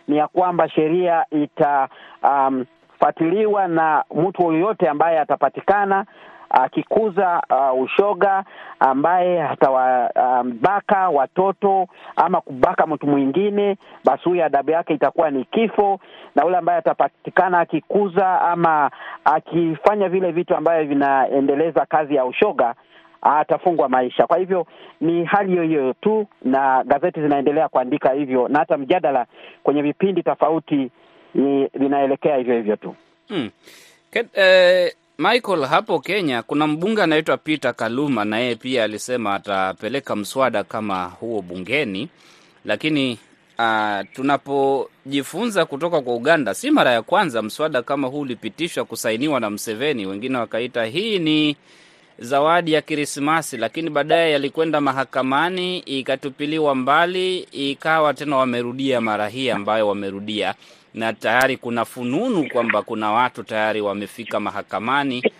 ni 0.08 0.16
ya 0.16 0.28
kwamba 0.28 0.68
sheria 0.68 1.24
ita 1.30 1.88
um, 2.22 2.64
fuatiliwa 2.98 3.68
na 3.68 4.04
mtu 4.14 4.42
yoyote 4.52 4.88
ambaye 4.88 5.18
atapatikana 5.20 6.04
akikuza 6.50 7.42
uh, 7.50 7.80
ushoga 7.82 8.44
ambaye 8.80 9.42
atawabaka 9.42 11.08
um, 11.10 11.16
watoto 11.16 11.88
ama 12.16 12.40
kubaka 12.40 12.86
mtu 12.86 13.06
mwingine, 13.06 13.76
basi 14.04 14.24
huyo 14.28 14.44
adabu 14.44 14.70
yake 14.70 14.94
itakuwa 14.94 15.30
ni 15.30 15.44
kifo, 15.44 16.00
na 16.34 16.42
yule 16.44 16.56
ambaye 16.56 16.78
atapatikana 16.78 17.58
akikuza 17.60 18.40
ama 18.40 18.90
akifanya 19.24 20.08
vile 20.08 20.32
vitu 20.32 20.56
ambavyo 20.56 20.84
vinaendeleza 20.86 21.86
kazi 21.86 22.14
ya 22.14 22.24
ushoga 22.24 22.74
atafungwa 23.22 23.88
maisha. 23.88 24.26
Kwa 24.26 24.38
hivyo 24.38 24.66
ni 25.00 25.24
hali 25.24 25.50
hiyo 25.50 25.62
hiyo 25.62 25.92
tu, 25.92 26.26
na 26.44 26.84
gazeti 26.84 27.20
zinaendelea 27.20 27.68
kuandika 27.68 28.12
hivyo, 28.12 28.48
na 28.48 28.58
hata 28.58 28.76
mjadala 28.78 29.26
kwenye 29.62 29.82
vipindi 29.82 30.22
tofauti 30.22 30.90
vinaelekea 31.74 32.36
hivyo 32.36 32.56
hivyo 32.56 32.76
tu. 32.76 32.94
Hmm. 33.28 33.50
Ket, 34.12 34.26
eh, 34.38 34.92
Michael, 35.18 35.64
hapo 35.64 36.00
Kenya 36.00 36.42
kuna 36.42 36.66
mbunge 36.66 37.02
anaitwa 37.02 37.36
Peter 37.36 37.74
Kaluma 37.74 38.24
na 38.24 38.38
yeye 38.38 38.54
pia 38.54 38.84
alisema 38.84 39.34
atapeleka 39.34 40.16
mswada 40.16 40.64
kama 40.64 41.04
huo 41.04 41.42
bungeni, 41.42 42.08
lakini 42.64 43.18
uh, 43.58 44.00
tunapojifunza 44.14 45.64
kutoka 45.66 46.00
kwa 46.00 46.14
Uganda, 46.14 46.54
si 46.54 46.70
mara 46.70 46.90
ya 46.92 47.02
kwanza 47.02 47.42
mswada 47.42 47.82
kama 47.82 48.08
huu 48.08 48.20
ulipitishwa 48.20 48.84
kusainiwa 48.84 49.40
na 49.40 49.50
Mseveni, 49.50 50.06
wengine 50.06 50.38
wakaita 50.38 50.84
hii 50.84 51.18
ni 51.18 51.56
zawadi 52.18 52.72
ya 52.72 52.82
Krismasi, 52.82 53.56
lakini 53.56 53.90
baadaye 53.90 54.32
yalikwenda 54.32 54.80
mahakamani, 54.80 55.78
ikatupiliwa 55.78 56.74
mbali, 56.74 57.38
ikawa 57.38 58.14
tena 58.14 58.36
wamerudia 58.36 59.00
mara 59.00 59.28
hii 59.28 59.50
ambayo 59.50 59.88
wamerudia, 59.88 60.54
na 60.96 61.12
tayari 61.12 61.56
kuna 61.56 61.84
fununu 61.84 62.48
kwamba 62.52 62.82
kuna 62.82 63.12
watu 63.12 63.42
tayari 63.42 63.80
wamefika 63.80 64.40
mahakamani, 64.40 65.32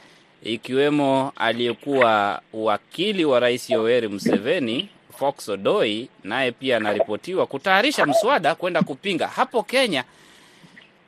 ikiwemo 0.42 1.32
aliyekuwa 1.36 2.40
wakili 2.52 3.24
wa 3.24 3.40
Rais 3.40 3.70
Yoweri 3.70 4.08
Museveni 4.08 4.88
Fox 5.18 5.48
Odoi, 5.48 6.08
naye 6.24 6.52
pia 6.52 6.76
anaripotiwa 6.76 7.46
kutayarisha 7.46 8.06
mswada 8.06 8.54
kwenda 8.54 8.82
kupinga. 8.82 9.26
Hapo 9.26 9.62
Kenya 9.62 10.04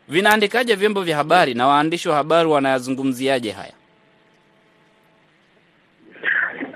vinaandikaje 0.09 0.75
vyombo 0.75 1.02
vya 1.02 1.17
habari 1.17 1.55
na 1.55 1.67
waandishi 1.67 2.09
wa 2.09 2.17
habari 2.17 2.49
wanayazungumziaje 2.49 3.50
haya? 3.50 3.73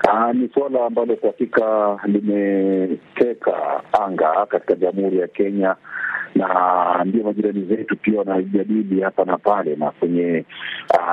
Aa, 0.07 0.33
ni 0.33 0.49
suala 0.53 0.85
ambalo 0.85 1.15
kwa 1.15 1.29
hakika 1.29 1.99
limeteka 2.05 3.83
anga 4.01 4.45
katika 4.45 4.75
Jamhuri 4.75 5.17
ya 5.19 5.27
Kenya, 5.27 5.75
na 6.35 7.03
ndio 7.05 7.23
majirani 7.23 7.65
zetu 7.65 7.97
pia 7.97 8.19
wanajadili 8.19 9.01
hapa 9.01 9.25
na 9.25 9.37
pale, 9.37 9.75
na 9.75 9.91
kwenye 9.91 10.45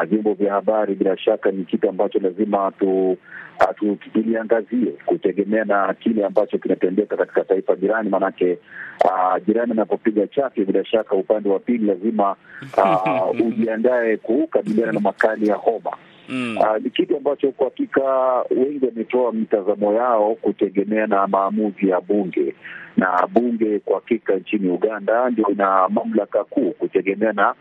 vyombo 0.08 0.30
uh, 0.30 0.36
vya 0.38 0.52
habari. 0.52 0.94
Bila 0.94 1.18
shaka 1.18 1.50
ni 1.50 1.64
kitu 1.64 1.88
ambacho 1.88 2.18
lazima 2.18 2.72
tu 2.78 3.10
uh, 3.10 3.96
tuliangazie 4.12 4.92
kutegemea 5.06 5.64
na 5.64 5.94
kile 5.94 6.24
ambacho 6.26 6.58
kinatendeka 6.58 7.16
katika 7.16 7.44
taifa 7.44 7.76
jirani, 7.76 8.08
maanake 8.08 8.58
uh, 9.04 9.46
jirani 9.46 9.72
anapopiga 9.72 10.26
chake, 10.26 10.64
bila 10.64 10.84
shaka 10.84 11.14
upande 11.16 11.48
wa 11.48 11.58
pili 11.58 11.86
lazima 11.86 12.36
uh, 12.78 13.40
ujiandae 13.46 14.16
kukabiliana 14.16 14.92
na 14.92 15.00
makali 15.00 15.48
ya 15.48 15.54
homa. 15.54 15.90
Mm. 16.30 16.56
Uh, 16.58 16.76
ni 16.82 16.90
kitu 16.90 17.16
ambacho 17.16 17.52
kwa 17.52 17.64
hakika 17.64 18.02
wengi 18.50 18.86
wametoa 18.86 19.32
mitazamo 19.32 19.92
yao 19.94 20.34
kutegemea 20.34 21.06
na 21.06 21.26
maamuzi 21.26 21.88
ya 21.88 22.00
bunge, 22.00 22.54
na 22.96 23.26
bunge 23.32 23.78
kwa 23.78 23.94
hakika 23.94 24.36
nchini 24.36 24.68
Uganda 24.70 25.30
ndio 25.30 25.48
ina 25.48 25.88
mamlaka 25.88 26.44
kuu 26.44 26.70
kutegemea 26.70 27.32
na 27.32 27.54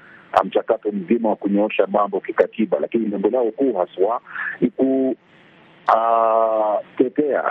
mchakato 0.44 0.92
mzima 0.92 1.30
wa 1.30 1.36
kunyoosha 1.36 1.88
mambo 1.88 2.20
kikatiba, 2.20 2.78
lakini 2.80 3.06
lengo 3.08 3.30
lao 3.30 3.52
kuu 3.52 3.74
haswa 3.74 4.22
ni 4.62 4.70
ku 4.70 5.16
Uh, 5.96 6.80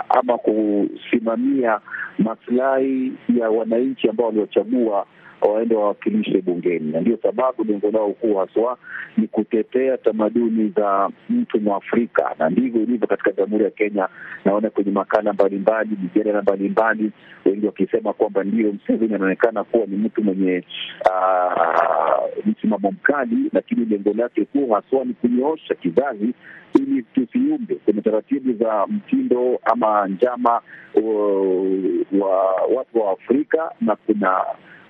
ama 0.09 0.37
kusimamia 0.37 1.79
maslahi 2.19 3.11
ya 3.39 3.49
wananchi 3.49 4.09
ambao 4.09 4.27
waliochagua 4.27 5.05
waende 5.47 5.75
wawakilishe 5.75 6.41
bungeni, 6.41 6.91
na 6.91 7.01
ndio 7.01 7.17
sababu 7.23 7.63
lengo 7.63 7.91
lao 7.91 8.09
kuu 8.13 8.35
haswa 8.35 8.77
ni 9.17 9.27
kutetea 9.27 9.97
tamaduni 9.97 10.73
za 10.77 11.09
mtu 11.29 11.61
Mwafrika, 11.61 12.35
na 12.39 12.49
ndivyo 12.49 12.81
ilivyo 12.83 13.07
katika 13.07 13.31
Jamhuri 13.31 13.63
ya 13.63 13.69
Kenya. 13.69 14.07
Naona 14.45 14.69
kwenye 14.69 14.91
makala 14.91 15.33
mbalimbali, 15.33 15.89
mijadala 16.03 16.41
mbalimbali, 16.41 17.11
wengi 17.45 17.65
wakisema 17.65 18.13
kwamba 18.13 18.43
ndio 18.43 18.73
Mseveni 18.73 19.15
anaonekana 19.15 19.63
kuwa 19.63 19.85
ni 19.85 19.97
mtu 19.97 20.23
mwenye 20.23 20.63
uh, 21.05 22.45
msimamo 22.45 22.91
mkali, 22.91 23.35
lakini 23.53 23.85
lengo 23.85 24.13
lake 24.13 24.45
kuu 24.45 24.71
haswa 24.73 25.05
ni 25.05 25.13
kunyoosha 25.13 25.75
kizazi 25.75 26.33
ili 26.75 27.03
tusiumbe. 27.03 27.75
Kwenye 27.75 28.01
taratibu 28.01 28.53
za 28.53 28.87
mtindo 28.87 29.59
ama 29.63 30.07
njama 30.07 30.61
uh, 30.95 32.21
wa 32.21 32.53
watu 32.75 32.99
wa 33.01 33.11
Afrika 33.11 33.71
na 33.81 33.95
kuna 33.95 34.41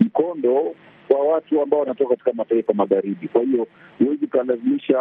mkondo 0.10 0.76
kwa 1.08 1.20
watu 1.20 1.62
ambao 1.62 1.80
wanatoka 1.80 2.10
katika 2.10 2.34
mataifa 2.34 2.74
magharibi. 2.74 3.28
Kwa 3.28 3.42
hiyo 3.42 3.68
huwezi 4.00 4.26
ukalazimisha 4.26 5.00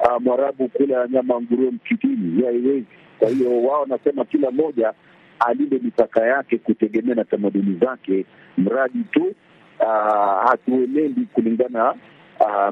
uh, 0.00 0.20
Mwarabu 0.22 0.68
kula 0.68 1.08
nyama 1.08 1.40
nguruwe 1.40 1.70
msikitini, 1.70 2.42
haiwezi. 2.42 2.86
Kwa 3.18 3.28
hiyo 3.28 3.62
wao 3.62 3.80
wanasema 3.80 4.24
kila 4.24 4.50
mmoja 4.50 4.92
alinde 5.38 5.78
mipaka 5.78 6.26
yake 6.26 6.58
kutegemea 6.58 7.14
na 7.14 7.24
tamaduni 7.24 7.78
zake, 7.80 8.24
mradi 8.58 9.04
tu 9.10 9.34
uh, 9.80 10.48
hatuenendi 10.50 11.20
kulingana 11.32 11.94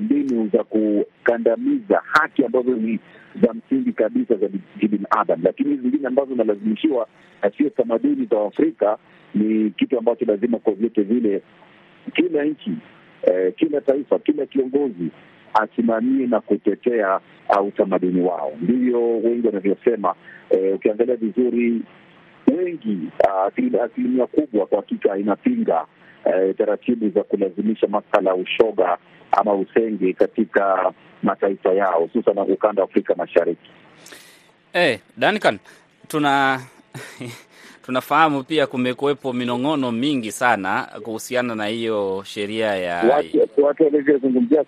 mbinu 0.01 0.51
za 0.53 0.65
kukandamiza 0.65 2.03
haki 2.05 2.45
ambazo 2.45 2.71
ni 2.71 2.99
za 3.43 3.55
msingi 3.55 3.93
kabisa 3.93 4.35
za 4.35 4.49
kibinadamu, 4.81 5.43
lakini 5.45 5.77
zingine 5.77 6.07
ambazo 6.09 6.31
zinalazimishiwa 6.31 7.07
na 7.43 7.51
sio 7.51 7.71
tamaduni 7.71 8.27
za 8.31 8.43
Afrika 8.47 8.99
ni 9.35 9.71
kitu 9.71 9.99
ambacho 9.99 10.25
lazima 10.25 10.59
kwa 10.59 10.73
vyote 10.75 11.03
vile 11.03 11.43
kila 12.15 12.45
nchi 12.45 12.73
eh, 13.23 13.53
kila 13.57 13.81
taifa, 13.81 14.19
kila 14.19 14.47
kiongozi 14.47 15.11
asimamie 15.55 16.27
na 16.27 16.41
kutetea 16.41 17.21
uh, 17.59 17.67
utamaduni 17.67 18.21
wao. 18.21 18.53
Ndivyo 18.61 19.17
wengi 19.19 19.47
wanavyosema. 19.47 20.15
Eh, 20.51 20.75
ukiangalia 20.75 21.17
vizuri, 21.17 21.83
wengi 22.57 22.99
uh, 23.25 23.83
asilimia 23.83 24.27
kubwa 24.27 24.67
kwa 24.67 24.79
hakika 24.79 25.19
inapinga 25.19 25.87
eh, 26.25 26.55
taratibu 26.59 27.09
za 27.09 27.23
kulazimisha 27.23 27.87
masala 27.87 28.31
ya 28.31 28.37
ushoga 28.37 28.99
ama 29.33 29.55
usenge 29.55 30.13
katika 30.13 30.93
mataifa 31.23 31.73
yao, 31.73 32.01
hususan 32.01 32.39
ukanda 32.39 32.83
wa 32.83 32.89
Afrika 32.89 33.15
Mashariki. 33.15 33.71
Hey, 34.73 34.97
Duncan, 35.17 35.59
tuna 36.09 36.61
tunafahamu 37.85 38.45
pia 38.45 38.67
kumekuwepo 38.67 39.33
minong'ono 39.33 39.93
mingi 39.93 40.33
sana 40.33 40.89
kuhusiana 41.03 41.55
na 41.55 41.67
hiyo 41.67 42.23
sheria 42.27 42.77
ya 42.77 43.23
watu 43.63 43.85
walivyozungumzia. 43.85 44.65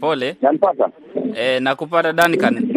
Pole. 0.00 0.36
Nampata. 0.42 0.90
E, 1.34 1.60
nakupata 1.60 2.12
Duncan, 2.12 2.74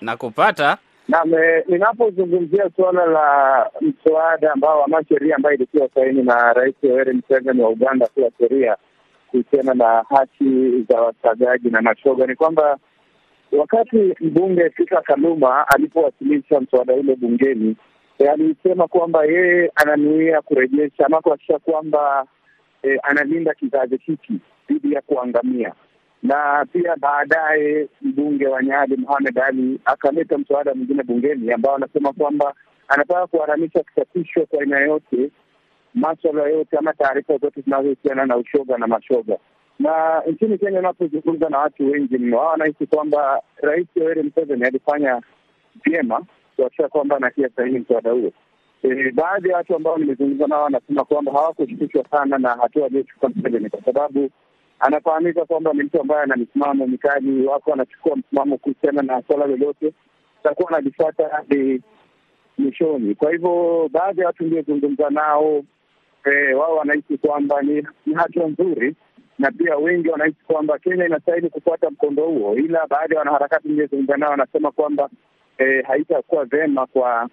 nakupata 0.00 0.78
Naam, 1.10 1.30
ninapozungumzia 1.68 2.70
suala 2.76 3.06
la 3.06 3.70
mswada 3.80 4.52
ambao 4.52 4.84
ama 4.84 5.04
sheria 5.04 5.36
ambayo 5.36 5.54
ilitiwa 5.56 5.88
saini 5.94 6.22
na 6.22 6.52
Rais 6.52 6.74
Yoweri 6.82 7.12
Museveni 7.12 7.62
wa 7.62 7.68
Uganda 7.70 8.06
kuwa 8.06 8.30
sheria 8.38 8.76
kuhusiana 9.30 9.74
na 9.74 10.04
haki 10.08 10.82
za 10.88 11.00
wasagaji 11.00 11.70
na 11.70 11.82
mashoga, 11.82 12.26
ni 12.26 12.34
kwamba 12.34 12.78
wakati 13.52 14.14
mbunge 14.20 14.70
Peter 14.70 15.02
Kaluma 15.02 15.68
alipowasilisha 15.68 16.60
mswada 16.60 16.94
ule 16.94 17.16
bungeni, 17.16 17.76
alisema 18.32 18.88
kwamba 18.88 19.24
yeye 19.24 19.72
ananuia 19.74 20.40
kurejesha 20.42 21.06
ama 21.06 21.20
kuhakikisha 21.20 21.58
kwamba 21.58 22.26
e, 22.82 22.98
analinda 23.02 23.54
kizazi 23.54 23.96
hiki 23.96 24.40
dhidi 24.68 24.92
ya 24.94 25.00
kuangamia 25.02 25.72
na 26.22 26.66
pia 26.72 26.96
baadaye 26.96 27.88
mbunge 28.02 28.46
wa 28.46 28.62
Nyali 28.62 28.96
Mohamed 28.96 29.38
Ali 29.38 29.80
akaleta 29.84 30.38
mswada 30.38 30.74
mwingine 30.74 31.02
bungeni 31.02 31.52
ambao 31.52 31.74
anasema 31.76 32.12
kwamba 32.12 32.54
anataka 32.88 33.26
kuharamisha 33.26 33.82
kusafishwa 33.82 34.46
kwa 34.46 34.60
aina 34.60 34.78
yote 34.80 35.30
maswala 35.94 36.42
yote 36.48 36.76
ama 36.76 36.92
taarifa 36.92 37.38
zote 37.38 37.60
zinazohusiana 37.60 38.26
na 38.26 38.36
ushoga 38.36 38.78
na 38.78 38.86
mashoga. 38.86 39.36
Na 39.78 40.22
nchini 40.26 40.58
Kenya, 40.58 40.78
unapozungumza 40.78 41.48
na 41.48 41.58
watu 41.58 41.90
wengi 41.90 42.18
mno, 42.18 42.38
hao 42.38 42.48
wanahisi 42.48 42.86
kwamba 42.86 43.42
Rais 43.62 43.86
Yoweri 43.94 44.22
Museveni 44.22 44.64
alifanya 44.64 45.22
vyema 45.84 46.22
kuakisha 46.56 46.88
kwamba 46.88 47.16
anatia 47.16 47.48
sahihi 47.56 47.78
mswada 47.78 48.10
huo. 48.10 48.32
E, 48.82 49.10
baadhi 49.10 49.48
ya 49.48 49.56
watu 49.56 49.76
ambao 49.76 49.98
nimezungumza 49.98 50.46
nao 50.46 50.62
wanasema 50.62 51.04
kwamba 51.04 51.32
hawakushtushwa 51.32 52.04
sana 52.10 52.38
na 52.38 52.48
hatua 52.48 52.86
aliyochukua 52.86 53.30
Museveni 53.36 53.70
kwa 53.70 53.82
sababu 53.84 54.30
anafahamika 54.80 55.44
kwamba 55.44 55.72
ni 55.72 55.82
mtu 55.82 56.00
ambaye 56.00 56.22
ana 56.22 56.36
misimamo 56.36 56.86
mikali. 56.86 57.46
Wako 57.46 57.72
anachukua 57.72 58.16
msimamo 58.16 58.58
kuhusiana 58.58 59.02
na 59.02 59.22
swala 59.26 59.46
lolote, 59.46 59.92
atakuwa 60.40 60.68
analifata 60.68 61.28
hadi 61.28 61.82
mwishoni. 62.58 63.14
Kwa 63.14 63.32
hivyo 63.32 63.88
baadhi 63.92 64.20
ya 64.20 64.26
watu 64.26 64.44
niliozungumza 64.44 65.10
nao 65.10 65.62
e, 66.24 66.54
wao 66.54 66.76
wanahisi 66.76 67.18
kwamba 67.18 67.62
ni, 67.62 67.86
ni 68.06 68.14
hatua 68.14 68.46
nzuri 68.48 68.94
na 69.38 69.50
pia 69.52 69.76
wengi 69.76 70.08
wanahisi 70.08 70.44
kwamba 70.46 70.78
Kenya 70.78 71.06
inastahili 71.06 71.48
kufuata 71.50 71.90
mkondo 71.90 72.22
huo, 72.24 72.54
ila 72.56 72.86
baadhi 72.86 73.12
ya 73.14 73.18
wanaharakati 73.18 73.68
niliozungumza 73.68 74.16
nao 74.16 74.30
wanasema 74.30 74.70
kwamba 74.70 75.08
eh, 75.58 75.84
haitakuwa 75.86 76.44
vema 76.44 76.86
kwa 76.86 77.28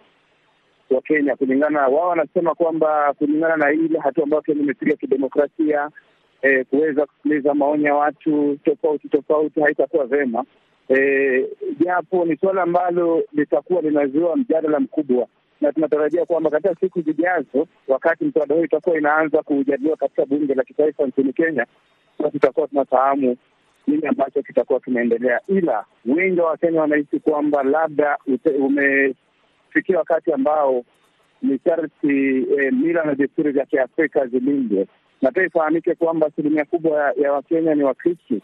wa 0.89 1.01
Kenya 1.01 1.35
kulingana 1.35 1.87
wao, 1.87 2.09
wanasema 2.09 2.55
kwamba 2.55 3.13
kulingana 3.17 3.57
na 3.57 3.71
ile 3.71 3.99
hatua 3.99 4.23
ambayo 4.23 4.41
Kenya 4.41 4.61
imepiga 4.61 4.95
kidemokrasia, 4.95 5.89
eh, 6.41 6.65
kuweza 6.69 7.05
kusikiliza 7.05 7.53
maoni 7.53 7.83
ya 7.83 7.95
watu 7.95 8.57
tofauti 8.63 9.09
tofauti 9.09 9.61
haitakuwa 9.61 10.05
vema 10.05 10.45
japo 11.79 12.23
e, 12.23 12.29
ni 12.29 12.37
suala 12.37 12.61
ambalo 12.63 13.23
litakuwa 13.33 13.81
linazua 13.81 14.35
mjadala 14.35 14.79
mkubwa, 14.79 15.27
na 15.61 15.71
tunatarajia 15.73 16.25
kwamba 16.25 16.49
katika 16.49 16.75
siku 16.75 17.01
zijazo, 17.01 17.67
wakati 17.87 18.25
mswada 18.25 18.55
huu 18.55 18.63
itakuwa 18.63 18.97
inaanza 18.97 19.43
kujadiliwa 19.43 19.97
katika 19.97 20.25
bunge 20.25 20.53
la 20.55 20.63
kitaifa 20.63 21.05
nchini 21.07 21.33
Kenya, 21.33 21.65
tutakuwa 22.31 22.67
tunafahamu 22.67 23.37
nini 23.87 24.07
ambacho 24.07 24.41
kitakuwa 24.43 24.79
kinaendelea. 24.79 25.39
Ila 25.47 25.85
wengi 26.05 26.39
wa 26.39 26.49
Wakenya 26.49 26.81
wanahisi 26.81 27.19
kwamba 27.19 27.63
labda 27.63 28.17
umefikia 28.59 29.97
wakati 29.97 30.31
ambao 30.33 30.83
ni 31.41 31.59
sharti 31.65 32.45
e, 32.59 32.71
mila 32.71 33.03
na 33.03 33.15
desturi 33.15 33.51
za 33.51 33.65
Kiafrika 33.65 34.27
zilindwe, 34.27 34.87
na 35.21 35.31
pia 35.31 35.43
ifahamike 35.45 35.95
kwamba 35.95 36.27
asilimia 36.27 36.65
kubwa 36.65 37.13
ya 37.21 37.33
Wakenya 37.33 37.75
ni 37.75 37.83
Wakristo 37.83 38.35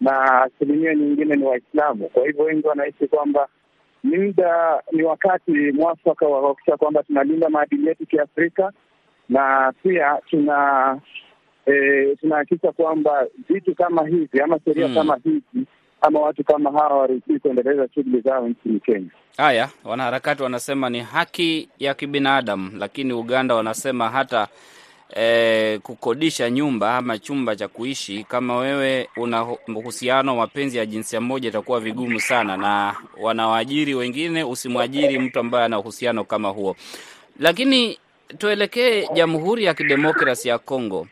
na 0.00 0.42
asilimia 0.42 0.94
nyingine 0.94 1.36
ni 1.36 1.44
Waislamu. 1.44 2.08
Kwa 2.08 2.26
hivyo 2.26 2.44
wengi 2.44 2.66
wanahisi 2.66 3.06
kwamba 3.08 3.48
ni 4.04 4.18
muda, 4.18 4.82
ni 4.92 5.02
wakati 5.02 5.50
mwafaka 5.52 6.26
wa 6.26 6.40
kuhakikisha 6.40 6.76
kwamba 6.76 7.02
tunalinda 7.02 7.48
maadili 7.50 7.86
yetu 7.86 8.06
kiafrika 8.06 8.72
na 9.28 9.72
pia 9.82 10.18
tuna 10.30 10.98
e, 11.66 12.16
tunahakikisha 12.20 12.72
kwamba 12.72 13.26
vitu 13.48 13.74
kama 13.74 14.06
hivi 14.06 14.40
ama 14.40 14.58
sheria 14.64 14.86
hmm, 14.86 14.94
kama 14.94 15.16
hizi 15.24 15.66
ama 16.00 16.20
watu 16.20 16.44
kama 16.44 16.70
hawa 16.72 16.98
waruhusiwi 16.98 17.38
kuendeleza 17.38 17.88
shughuli 17.94 18.20
zao 18.20 18.48
nchini 18.48 18.80
Kenya. 18.80 19.08
Haya, 19.36 19.68
wanaharakati 19.84 20.42
wanasema 20.42 20.90
ni 20.90 21.00
haki 21.00 21.68
ya 21.78 21.94
kibinadamu, 21.94 22.70
lakini 22.78 23.12
Uganda 23.12 23.54
wanasema 23.54 24.08
hata 24.10 24.48
E, 25.16 25.78
kukodisha 25.82 26.50
nyumba 26.50 26.96
ama 26.96 27.18
chumba 27.18 27.56
cha 27.56 27.68
kuishi, 27.68 28.24
kama 28.24 28.56
wewe 28.56 29.08
una 29.16 29.44
uhusiano 29.76 30.36
mapenzi 30.36 30.78
ya 30.78 30.86
jinsia 30.86 31.20
moja, 31.20 31.48
itakuwa 31.48 31.80
vigumu 31.80 32.20
sana, 32.20 32.56
na 32.56 32.94
wanawaajiri 33.20 33.94
wengine. 33.94 34.44
Usimwajiri 34.44 35.18
mtu 35.18 35.38
ambaye 35.40 35.64
ana 35.64 35.78
uhusiano 35.78 36.24
kama 36.24 36.48
huo. 36.48 36.76
Lakini 37.40 37.98
tuelekee 38.38 39.08
Jamhuri 39.14 39.64
ya 39.64 39.74
Kidemokrasi 39.74 40.48
ya 40.48 40.58
Kongo. 40.58 41.06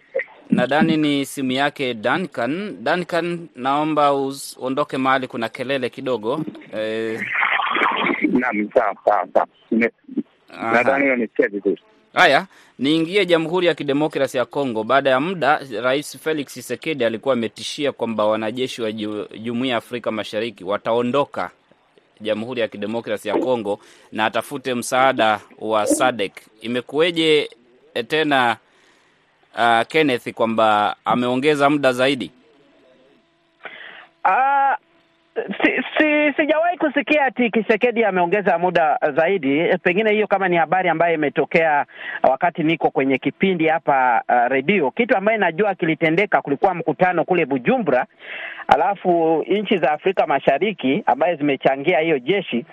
Nadhani 0.50 0.96
ni 0.96 1.26
simu 1.26 1.52
yake 1.52 1.94
Duncan. 1.94 2.76
Duncan, 2.84 3.48
naomba 3.56 4.12
uondoke 4.14 4.96
mahali 4.98 5.26
kuna 5.26 5.48
kelele 5.48 5.90
kidogo. 5.90 6.44
Eh, 6.76 7.20
Naam, 8.32 8.68
sawa 8.74 8.94
sawa 9.04 9.28
sawa, 9.34 9.46
nadhani 10.72 11.04
unanisikia 11.04 11.48
vizuri. 11.48 11.82
Haya, 12.14 12.46
niingie 12.78 13.26
Jamhuri 13.26 13.66
ya 13.66 13.74
Kidemokrasi 13.74 14.36
ya 14.36 14.44
Kongo. 14.44 14.84
Baada 14.84 15.10
ya 15.10 15.20
muda, 15.20 15.60
Rais 15.82 16.18
Felix 16.18 16.46
Tshisekedi 16.46 17.04
alikuwa 17.04 17.32
ametishia 17.32 17.92
kwamba 17.92 18.26
wanajeshi 18.26 18.82
wa 18.82 18.92
Jumuiya 18.92 19.72
ya 19.72 19.76
Afrika 19.78 20.10
Mashariki 20.10 20.64
wataondoka 20.64 21.50
Jamhuri 22.20 22.60
ya 22.60 22.68
Kidemokrasi 22.68 23.28
ya 23.28 23.38
Kongo 23.38 23.80
na 24.12 24.24
atafute 24.26 24.74
msaada 24.74 25.40
wa 25.58 25.86
SADC. 25.86 26.32
Imekuweje 26.60 27.50
tena 28.08 28.56
uh, 29.58 29.82
Kenneth, 29.88 30.32
kwamba 30.32 30.96
ameongeza 31.04 31.70
muda 31.70 31.92
zaidi? 31.92 32.30
Uh, 34.24 34.74
sijawahi 36.36 36.78
kusikia 36.78 37.24
ati 37.24 37.50
Kisekedi 37.50 38.04
ameongeza 38.04 38.58
muda 38.58 38.98
zaidi. 39.16 39.78
Pengine 39.82 40.12
hiyo 40.12 40.26
kama 40.26 40.48
ni 40.48 40.56
habari 40.56 40.88
ambayo 40.88 41.14
imetokea 41.14 41.86
wakati 42.22 42.62
niko 42.62 42.90
kwenye 42.90 43.18
kipindi 43.18 43.66
hapa 43.68 44.22
uh, 44.28 44.52
redio. 44.52 44.90
Kitu 44.90 45.16
ambayo 45.16 45.38
najua 45.38 45.74
kilitendeka, 45.74 46.42
kulikuwa 46.42 46.74
mkutano 46.74 47.24
kule 47.24 47.46
Bujumbura, 47.46 48.06
alafu 48.68 49.44
nchi 49.48 49.78
za 49.78 49.92
Afrika 49.92 50.26
Mashariki 50.26 51.02
ambayo 51.06 51.36
zimechangia 51.36 51.98
hiyo 51.98 52.18
jeshi 52.18 52.64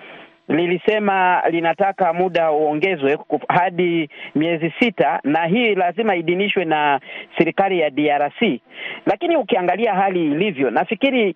lilisema 0.49 1.41
linataka 1.49 2.13
muda 2.13 2.51
uongezwe 2.51 3.17
hadi 3.49 4.09
miezi 4.35 4.73
sita, 4.79 5.19
na 5.23 5.45
hii 5.45 5.75
lazima 5.75 6.15
idinishwe 6.15 6.65
na 6.65 6.99
serikali 7.37 7.79
ya 7.79 7.89
DRC. 7.89 8.61
Lakini 9.05 9.37
ukiangalia 9.37 9.93
hali 9.93 10.25
ilivyo, 10.25 10.71
nafikiri 10.71 11.35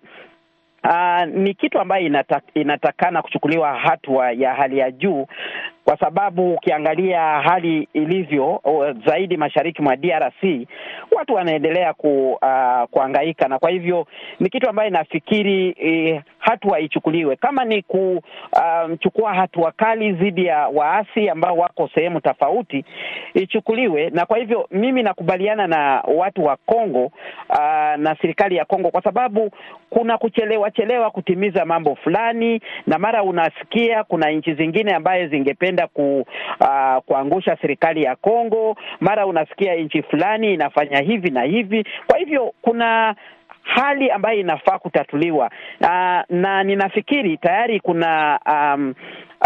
Uh, 0.84 1.24
ni 1.34 1.54
kitu 1.54 1.80
ambayo 1.80 2.06
inata, 2.06 2.40
inatakana 2.54 3.22
kuchukuliwa 3.22 3.74
hatua 3.78 4.32
ya 4.32 4.54
hali 4.54 4.78
ya 4.78 4.90
juu 4.90 5.26
kwa 5.84 5.98
sababu 5.98 6.54
ukiangalia 6.54 7.20
hali 7.20 7.88
ilivyo 7.92 8.60
zaidi 9.06 9.36
mashariki 9.36 9.82
mwa 9.82 9.96
DRC 9.96 10.66
watu 11.16 11.34
wanaendelea 11.34 11.92
ku, 11.94 12.32
uh, 12.42 12.88
kuangaika 12.90 13.48
na 13.48 13.58
kwa 13.58 13.70
hivyo 13.70 14.06
ni 14.40 14.48
kitu 14.48 14.68
ambayo 14.68 14.88
inafikiri 14.88 15.74
eh, 15.78 16.22
hatua 16.38 16.80
ichukuliwe 16.80 17.36
kama 17.36 17.64
ni 17.64 17.82
kuchukua 17.82 19.30
um, 19.30 19.36
hatua 19.36 19.72
kali 19.72 20.12
dhidi 20.12 20.44
ya 20.46 20.68
waasi 20.68 21.28
ambao 21.28 21.56
wako 21.56 21.90
sehemu 21.94 22.20
tofauti 22.20 22.84
ichukuliwe. 23.34 24.10
Na 24.10 24.26
kwa 24.26 24.38
hivyo 24.38 24.68
mimi 24.70 25.02
nakubaliana 25.02 25.66
na 25.66 26.02
watu 26.16 26.44
wa 26.44 26.56
Kongo 26.56 27.04
uh, 27.04 27.58
na 27.96 28.16
serikali 28.22 28.56
ya 28.56 28.64
Kongo 28.64 28.90
kwa 28.90 29.02
sababu 29.02 29.50
kuna 29.90 30.18
kuchelewa 30.18 30.70
chelewa 30.74 31.10
kutimiza 31.10 31.64
mambo 31.64 31.94
fulani, 31.94 32.60
na 32.86 32.98
mara 32.98 33.22
unasikia 33.22 34.04
kuna 34.04 34.30
nchi 34.30 34.54
zingine 34.54 34.94
ambaye 34.94 35.26
zingependa 35.28 35.86
ku, 35.86 36.26
uh, 36.60 37.02
kuangusha 37.06 37.56
serikali 37.60 38.02
ya 38.02 38.16
Kongo, 38.16 38.76
mara 39.00 39.26
unasikia 39.26 39.74
nchi 39.74 40.02
fulani 40.02 40.54
inafanya 40.54 40.98
hivi 41.00 41.30
na 41.30 41.42
hivi. 41.42 41.84
Kwa 42.06 42.18
hivyo 42.18 42.52
kuna 42.62 43.14
hali 43.64 44.10
ambayo 44.10 44.40
inafaa 44.40 44.78
kutatuliwa. 44.78 45.50
Uh, 45.80 45.88
na 46.36 46.62
ninafikiri 46.64 47.36
tayari 47.36 47.80
kuna 47.80 48.40
um, 48.46 48.94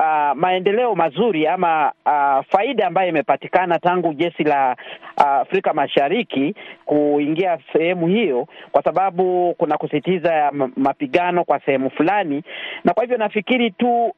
uh, 0.00 0.36
maendeleo 0.36 0.94
mazuri 0.94 1.46
ama 1.46 1.92
uh, 2.06 2.44
faida 2.50 2.86
ambayo 2.86 3.08
imepatikana 3.08 3.78
tangu 3.78 4.14
jeshi 4.14 4.44
la 4.44 4.76
uh, 5.16 5.24
Afrika 5.26 5.74
Mashariki 5.74 6.54
kuingia 6.84 7.58
sehemu 7.72 8.06
hiyo, 8.06 8.46
kwa 8.72 8.82
sababu 8.82 9.54
kuna 9.58 9.78
kusitiza 9.78 10.50
mapigano 10.76 11.44
kwa 11.44 11.60
sehemu 11.60 11.90
fulani, 11.90 12.42
na 12.84 12.94
kwa 12.94 13.02
hivyo 13.02 13.18
nafikiri 13.18 13.70
tu 13.70 14.12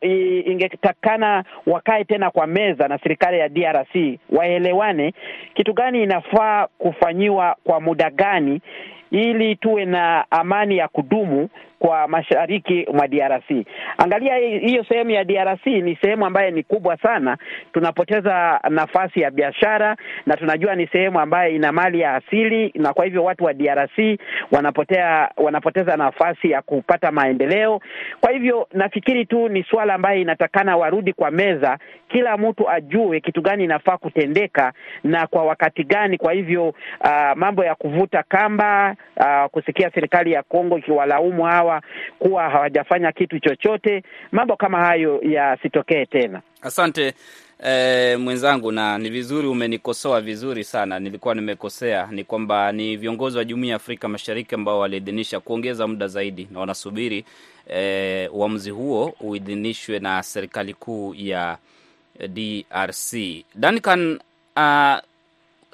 ingetakana 0.47 1.45
wakae 1.67 2.05
tena 2.05 2.31
kwa 2.31 2.47
meza 2.47 2.89
na 2.89 2.99
serikali 2.99 3.39
ya 3.39 3.49
DRC 3.49 4.19
waelewane 4.31 5.15
kitu 5.55 5.73
gani 5.73 6.03
inafaa 6.03 6.67
kufanyiwa 6.79 7.57
kwa 7.65 7.81
muda 7.81 8.11
gani 8.11 8.61
ili 9.11 9.57
tuwe 9.57 9.85
na 9.85 10.31
amani 10.31 10.77
ya 10.77 10.89
kudumu 10.89 11.49
kwa 11.81 12.09
mashariki 12.09 12.87
mwa 12.93 13.09
DRC. 13.09 13.67
Angalia 13.99 14.37
hiyo 14.37 14.85
sehemu 14.85 15.11
ya 15.11 15.25
DRC 15.25 15.67
ni 15.67 15.97
sehemu 15.97 16.27
ambayo 16.27 16.51
ni 16.51 16.63
kubwa 16.63 16.97
sana, 16.97 17.37
tunapoteza 17.73 18.61
nafasi 18.71 19.21
ya 19.21 19.31
biashara 19.31 19.97
na 20.27 20.37
tunajua 20.37 20.75
ni 20.75 20.87
sehemu 20.87 21.21
ambayo 21.21 21.51
ina 21.55 21.73
mali 21.73 22.01
ya 22.01 22.15
asili, 22.15 22.73
na 22.75 22.93
kwa 22.93 23.05
hivyo 23.05 23.25
watu 23.25 23.45
wa 23.45 23.55
DRC 23.55 24.19
wanapotea, 24.53 25.31
wanapoteza 25.37 25.97
nafasi 25.97 26.51
ya 26.51 26.63
kupata 26.63 27.13
maendeleo. 27.13 27.81
Kwa 28.21 28.31
hivyo 28.33 28.69
nafikiri 28.73 29.27
tu 29.27 29.49
ni 29.49 29.63
swala 29.65 29.95
ambayo 29.95 30.21
inatakana 30.21 30.77
warudi 30.77 31.13
kwa 31.13 31.31
meza, 31.31 31.79
kila 32.09 32.37
mtu 32.37 32.71
ajue 32.71 33.21
kitu 33.21 33.43
gani 33.43 33.65
inafaa 33.65 33.97
kutendeka 33.97 34.73
na 35.05 35.27
kwa 35.27 35.45
wakati 35.45 35.85
gani. 35.85 36.19
Kwa 36.19 36.33
hivyo 36.33 36.69
uh, 36.69 37.33
mambo 37.37 37.65
ya 37.65 37.75
kuvuta 37.75 38.23
kamba 38.23 38.97
uh, 39.17 39.51
kusikia 39.51 39.91
serikali 39.95 40.33
ya 40.33 40.43
Kongo 40.43 40.79
ikiwalaumu 40.79 41.43
hawa 41.45 41.70
kuwa 42.19 42.51
hawajafanya 42.51 43.13
kitu 43.13 43.39
chochote, 43.41 44.03
mambo 44.33 44.57
kama 44.57 44.79
hayo 44.79 45.21
yasitokee 45.23 46.07
tena. 46.07 46.43
Asante 46.63 47.15
eh, 47.65 48.19
mwenzangu, 48.21 48.73
na 48.73 48.99
ni 48.99 49.11
vizuri 49.11 49.49
umenikosoa 49.49 50.21
vizuri 50.21 50.65
sana. 50.65 50.99
Nilikuwa 50.99 51.35
nimekosea, 51.35 52.09
ni 52.11 52.25
kwamba 52.25 52.73
ni 52.73 52.97
viongozi 52.97 53.39
wa 53.39 53.45
Jumuiya 53.45 53.71
ya 53.71 53.77
Afrika 53.77 54.09
Mashariki 54.09 54.55
ambao 54.55 54.79
waliidhinisha 54.79 55.41
kuongeza 55.41 55.87
muda 55.87 56.09
zaidi 56.09 56.49
na 56.51 56.61
wanasubiri 56.61 57.25
eh, 57.69 58.35
uamuzi 58.35 58.71
huo 58.71 59.15
uidhinishwe 59.21 59.99
na 59.99 60.23
serikali 60.23 60.75
kuu 60.75 61.15
ya 61.15 61.59
DRC. 62.29 63.15
Duncan, 63.55 64.19
uh, 64.57 64.99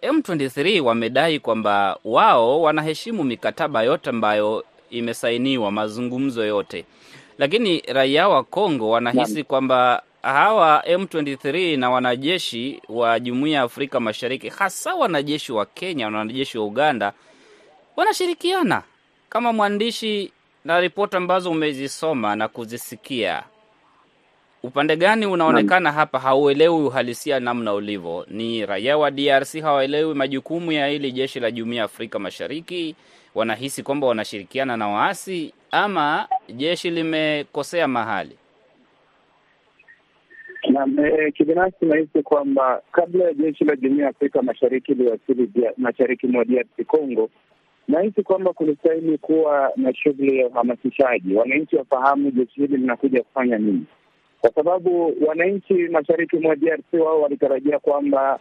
M23 0.02 0.80
wamedai 0.80 1.38
kwamba 1.38 1.98
wao 2.04 2.62
wanaheshimu 2.62 3.24
mikataba 3.24 3.82
yote 3.82 4.10
ambayo 4.10 4.64
imesainiwa, 4.90 5.70
mazungumzo 5.72 6.44
yote, 6.44 6.84
lakini 7.38 7.80
raia 7.86 8.28
wa 8.28 8.44
Kongo 8.44 8.90
wanahisi 8.90 9.44
kwamba 9.44 10.02
hawa 10.22 10.82
M23 10.88 11.78
na 11.78 11.90
wanajeshi 11.90 12.82
wa 12.88 13.20
Jumuiya 13.20 13.56
ya 13.58 13.62
Afrika 13.64 14.00
Mashariki, 14.00 14.48
hasa 14.48 14.94
wanajeshi 14.94 15.52
wa 15.52 15.66
Kenya 15.66 16.10
na 16.10 16.18
wanajeshi 16.18 16.58
wa 16.58 16.64
Uganda 16.64 17.12
wanashirikiana. 17.96 18.82
Kama 19.28 19.52
mwandishi 19.52 20.32
na 20.64 20.80
ripoti 20.80 21.16
ambazo 21.16 21.50
umezisoma 21.50 22.36
na 22.36 22.48
kuzisikia, 22.48 23.42
upande 24.62 24.96
gani 24.96 25.26
unaonekana 25.26 25.92
hapa? 25.92 26.18
Hauelewi 26.18 26.84
uhalisia 26.84 27.40
namna 27.40 27.74
ulivyo? 27.74 28.26
Ni 28.30 28.66
raia 28.66 28.98
wa 28.98 29.10
DRC 29.10 29.60
hawaelewi 29.60 30.14
majukumu 30.14 30.72
ya 30.72 30.86
hili 30.88 31.12
jeshi 31.12 31.40
la 31.40 31.50
Jumuiya 31.50 31.78
ya 31.78 31.84
Afrika 31.84 32.18
Mashariki, 32.18 32.94
wanahisi 33.36 33.82
kwamba 33.82 34.06
wanashirikiana 34.06 34.76
na 34.76 34.88
waasi, 34.88 35.52
ama 35.70 36.28
jeshi 36.54 36.90
limekosea 36.90 37.88
mahali? 37.88 38.36
Na 40.70 40.86
kibinafsi 41.34 41.84
nahisi 41.86 42.22
kwamba 42.22 42.82
kabla 42.92 43.24
ya 43.24 43.32
jeshi 43.34 43.64
la 43.64 43.76
Jumuiya 43.76 44.04
ya 44.04 44.10
Afrika 44.10 44.42
Mashariki 44.42 44.94
liwasili 44.94 45.50
mashariki 45.76 46.26
mwa 46.26 46.44
DRC 46.44 46.86
Congo, 46.86 47.30
nahisi 47.88 48.22
kwamba 48.22 48.52
kulistahili 48.52 49.18
kuwa 49.18 49.72
na 49.76 49.94
shughuli 49.94 50.38
ya 50.38 50.46
uhamasishaji, 50.46 51.34
wananchi 51.34 51.76
wafahamu 51.76 52.30
jeshi 52.30 52.60
hili 52.60 52.76
linakuja 52.76 53.22
kufanya 53.22 53.58
nini, 53.58 53.84
kwa 54.40 54.50
sababu 54.52 55.14
wananchi 55.26 55.74
mashariki 55.74 56.36
mwa 56.36 56.56
DRC 56.56 56.92
wao 56.92 57.20
walitarajia 57.20 57.78
kwamba 57.78 58.38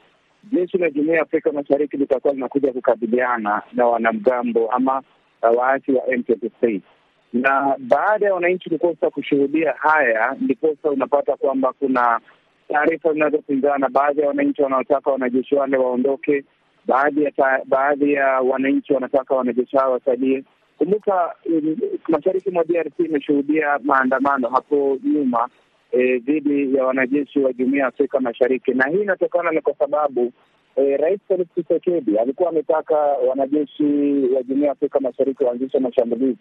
jeshi 0.52 0.78
la 0.78 0.90
Jumuiya 0.90 1.16
ya 1.16 1.22
Afrika 1.22 1.52
Mashariki 1.52 1.98
litakuwa 1.98 2.34
linakuja 2.34 2.72
kukabiliana 2.74 3.62
na 3.74 3.86
wanamgambo 3.88 4.72
ama 4.72 5.02
waasi 5.58 5.92
wa 5.92 6.04
M23 6.06 6.80
na 7.34 7.76
baada 7.80 8.26
ya 8.26 8.34
wananchi 8.34 8.70
kukosa 8.70 9.10
kushuhudia 9.10 9.74
haya, 9.78 10.36
ndiposa 10.42 10.90
unapata 10.90 11.36
kwamba 11.38 11.74
kuna 11.80 12.20
taarifa 12.70 13.14
zinazopinzana. 13.14 13.90
Baadhi 13.90 14.22
ya 14.22 14.28
wananchi 14.28 14.62
wanaotaka 14.62 15.12
wanajeshi 15.12 15.56
wale 15.56 15.78
waondoke, 15.78 16.44
baadhi 16.86 17.24
ya 17.24 17.32
baadhi 17.66 18.14
ya 18.14 18.28
wananchi 18.42 18.94
wanataka 18.94 19.36
wanajeshi 19.36 19.78
hao 19.78 19.92
wasalie. 19.92 20.44
Kumbuka 20.78 21.36
mashariki 22.08 22.52
mwa 22.52 22.64
DRC 22.64 23.00
imeshuhudia 23.00 23.80
maandamano 23.84 24.50
hapo 24.50 24.98
nyuma 25.04 25.50
dhidi 25.96 26.62
e, 26.62 26.78
ya 26.78 26.86
wanajeshi 26.86 27.40
wa 27.40 27.54
Jumuiya 27.54 27.82
ya 27.82 27.88
Afrika 27.88 28.20
Mashariki, 28.20 28.72
na 28.74 28.88
hii 28.90 29.02
inatokana 29.02 29.52
ni 29.52 29.62
kwa 29.62 29.74
sababu 29.76 30.32
e, 30.76 30.98
Rais 30.98 31.20
Felix 31.28 31.48
Tshisekedi 31.52 32.18
alikuwa 32.18 32.50
ametaka 32.50 32.96
wanajeshi 32.98 33.84
wa 34.36 34.44
Jumuiya 34.44 34.66
ya 34.68 34.72
Afrika 34.72 35.00
Mashariki 35.00 35.44
waanzishe 35.44 35.80
mashambulizi 35.80 36.38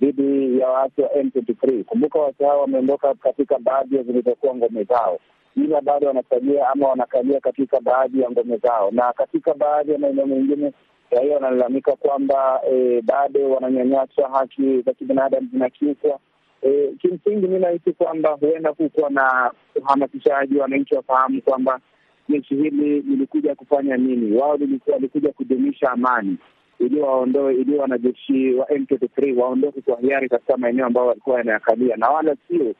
dhidi 0.00 0.58
ya 0.60 0.68
waasi 0.68 1.00
wa 1.02 1.08
M23. 1.08 1.84
Kumbuka 1.84 2.18
waasi 2.18 2.44
hao 2.44 2.60
wameondoka 2.60 3.14
katika 3.14 3.58
baadhi 3.58 3.96
ya 3.96 4.02
zilizokuwa 4.02 4.54
ngome 4.54 4.84
zao, 4.84 5.18
ila 5.56 5.80
bado 5.80 6.06
wanasalia 6.06 6.68
ama 6.68 6.88
wanakalia 6.88 7.40
katika 7.40 7.80
baadhi 7.80 8.20
ya 8.20 8.30
ngome 8.30 8.56
zao, 8.56 8.90
na 8.90 9.12
katika 9.12 9.54
baadhi 9.54 9.92
ya 9.92 9.98
maeneo 9.98 10.26
mengine 10.26 10.72
raia 11.10 11.34
wanalalamika 11.34 11.92
kwamba 11.96 12.60
e, 12.72 13.02
bado 13.02 13.50
wananyanyaswa, 13.50 14.28
haki 14.30 14.80
za 14.80 14.92
kibinadamu 14.92 15.48
zinakiukwa. 15.52 16.18
E, 16.62 16.92
kimsingi 17.00 17.46
mi 17.46 17.58
nahisi 17.58 17.92
kwamba 17.92 18.30
huenda 18.30 18.72
kukuwa 18.72 19.10
na 19.10 19.52
uhamasishaji, 19.82 20.56
wananchi 20.58 20.94
wafahamu 20.94 21.42
kwamba 21.42 21.80
jeshi 22.28 22.54
hili 22.54 23.00
lilikuja 23.00 23.54
kufanya 23.54 23.96
nini. 23.96 24.36
Wao 24.36 24.58
walikuja 24.92 25.32
kudumisha 25.32 25.90
amani 25.90 26.36
ili 26.78 27.00
waondoe 27.00 27.54
ili 27.54 27.76
wanajeshi 27.76 28.54
wa 28.54 28.66
M23 28.66 29.36
waondoke 29.38 29.80
kwa 29.80 30.00
hiari 30.00 30.28
katika 30.28 30.56
maeneo 30.56 30.86
ambayo 30.86 31.06
walikuwa 31.06 31.38
yanayakalia 31.38 31.96
na 31.96 32.08
wala 32.08 32.36
sio 32.48 32.74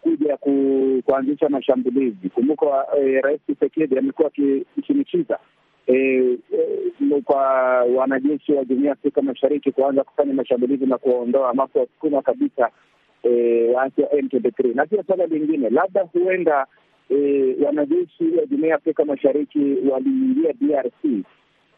kuja 0.00 0.36
ku, 0.36 1.02
kuanzisha 1.04 1.48
mashambulizi. 1.48 2.28
Kumbuka 2.28 2.86
e, 2.98 3.20
Rais 3.20 3.40
Tshisekedi 3.46 3.98
amekuwa 3.98 4.28
akishinikiza 4.28 5.38
e, 5.86 5.94
e, 5.94 7.20
kwa 7.24 7.40
wanajeshi 7.96 8.52
wa 8.52 8.64
Jumuiya 8.64 8.88
ya 8.88 8.92
Afrika 8.92 9.22
Mashariki 9.22 9.72
kuanza 9.72 10.04
kufanya 10.04 10.34
mashambulizi 10.34 10.86
na 10.86 10.98
kuwaondoa 10.98 11.50
ama 11.50 11.66
kuwasukuma 11.66 12.22
kabisa 12.22 12.70
eh, 13.24 13.70
waasi 13.74 14.02
wa 14.02 14.08
M23. 14.08 14.74
Na 14.74 14.86
pia 14.86 15.02
suala 15.06 15.26
lingine, 15.26 15.70
labda 15.70 16.02
huenda 16.02 16.66
eh, 17.08 17.56
wanajeshi 17.64 18.24
wa 18.38 18.46
Jumuiya 18.46 18.70
ya 18.70 18.76
Afrika 18.76 19.04
Mashariki 19.04 19.76
waliingia 19.90 20.52
DRC 20.52 21.24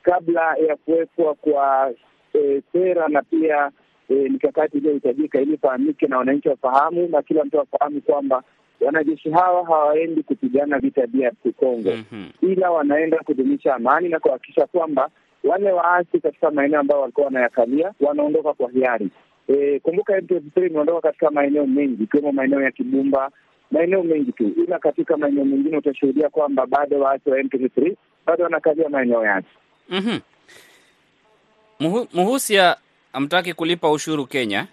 kabla 0.02 0.56
ya 0.68 0.76
kuwekwa 0.76 1.34
kwa 1.34 1.92
e, 2.34 2.62
sera 2.72 3.08
na 3.08 3.22
pia 3.22 3.70
e, 4.08 4.14
mikakati 4.14 4.78
iliyohitajika 4.78 5.40
ili 5.40 5.56
fahamike 5.58 6.06
na 6.06 6.18
wananchi 6.18 6.48
wafahamu 6.48 7.08
na 7.08 7.22
kila 7.22 7.44
mtu 7.44 7.60
afahamu 7.60 8.00
kwamba 8.00 8.42
wanajeshi 8.80 9.30
hawa 9.30 9.66
hawaendi 9.66 10.22
kupigana 10.22 10.78
vita 10.78 11.06
DRC 11.06 11.54
Congo, 11.56 11.90
mm 11.90 12.04
-hmm. 12.12 12.52
ila 12.52 12.70
wanaenda 12.70 13.18
kudumisha 13.18 13.74
amani 13.74 14.08
na 14.08 14.20
kuhakikisha 14.20 14.66
kwamba 14.66 15.08
wale 15.44 15.72
waasi 15.72 16.20
katika 16.20 16.50
maeneo 16.50 16.80
ambayo 16.80 17.00
walikuwa 17.00 17.26
wanayakalia 17.26 17.92
wanaondoka 18.00 18.52
kwa 18.54 18.70
hiari. 18.70 19.10
E, 19.48 19.80
kumbuka 19.80 20.18
M23 20.20 20.66
imeondoka 20.66 21.00
katika 21.00 21.30
maeneo 21.30 21.66
mengi 21.66 22.02
ikiwemo 22.02 22.32
maeneo 22.32 22.62
ya 22.62 22.70
Kibumba, 22.70 23.30
maeneo 23.70 24.02
mengi 24.02 24.32
tu, 24.32 24.52
ila 24.66 24.78
katika 24.78 25.16
maeneo 25.16 25.44
mengine 25.44 25.76
utashuhudia 25.76 26.28
kwamba 26.28 26.66
bado 26.66 27.00
waasi 27.00 27.30
wa 27.30 27.38
M23 27.38 27.94
bado 28.26 28.44
wanakalia 28.44 28.88
maeneo 28.88 29.24
yake. 29.24 29.48
mm 29.88 29.98
-hmm. 29.98 30.20
Muhusia 32.14 32.76
amtaki 33.12 33.54
kulipa 33.54 33.90
ushuru 33.90 34.26
Kenya. 34.26 34.66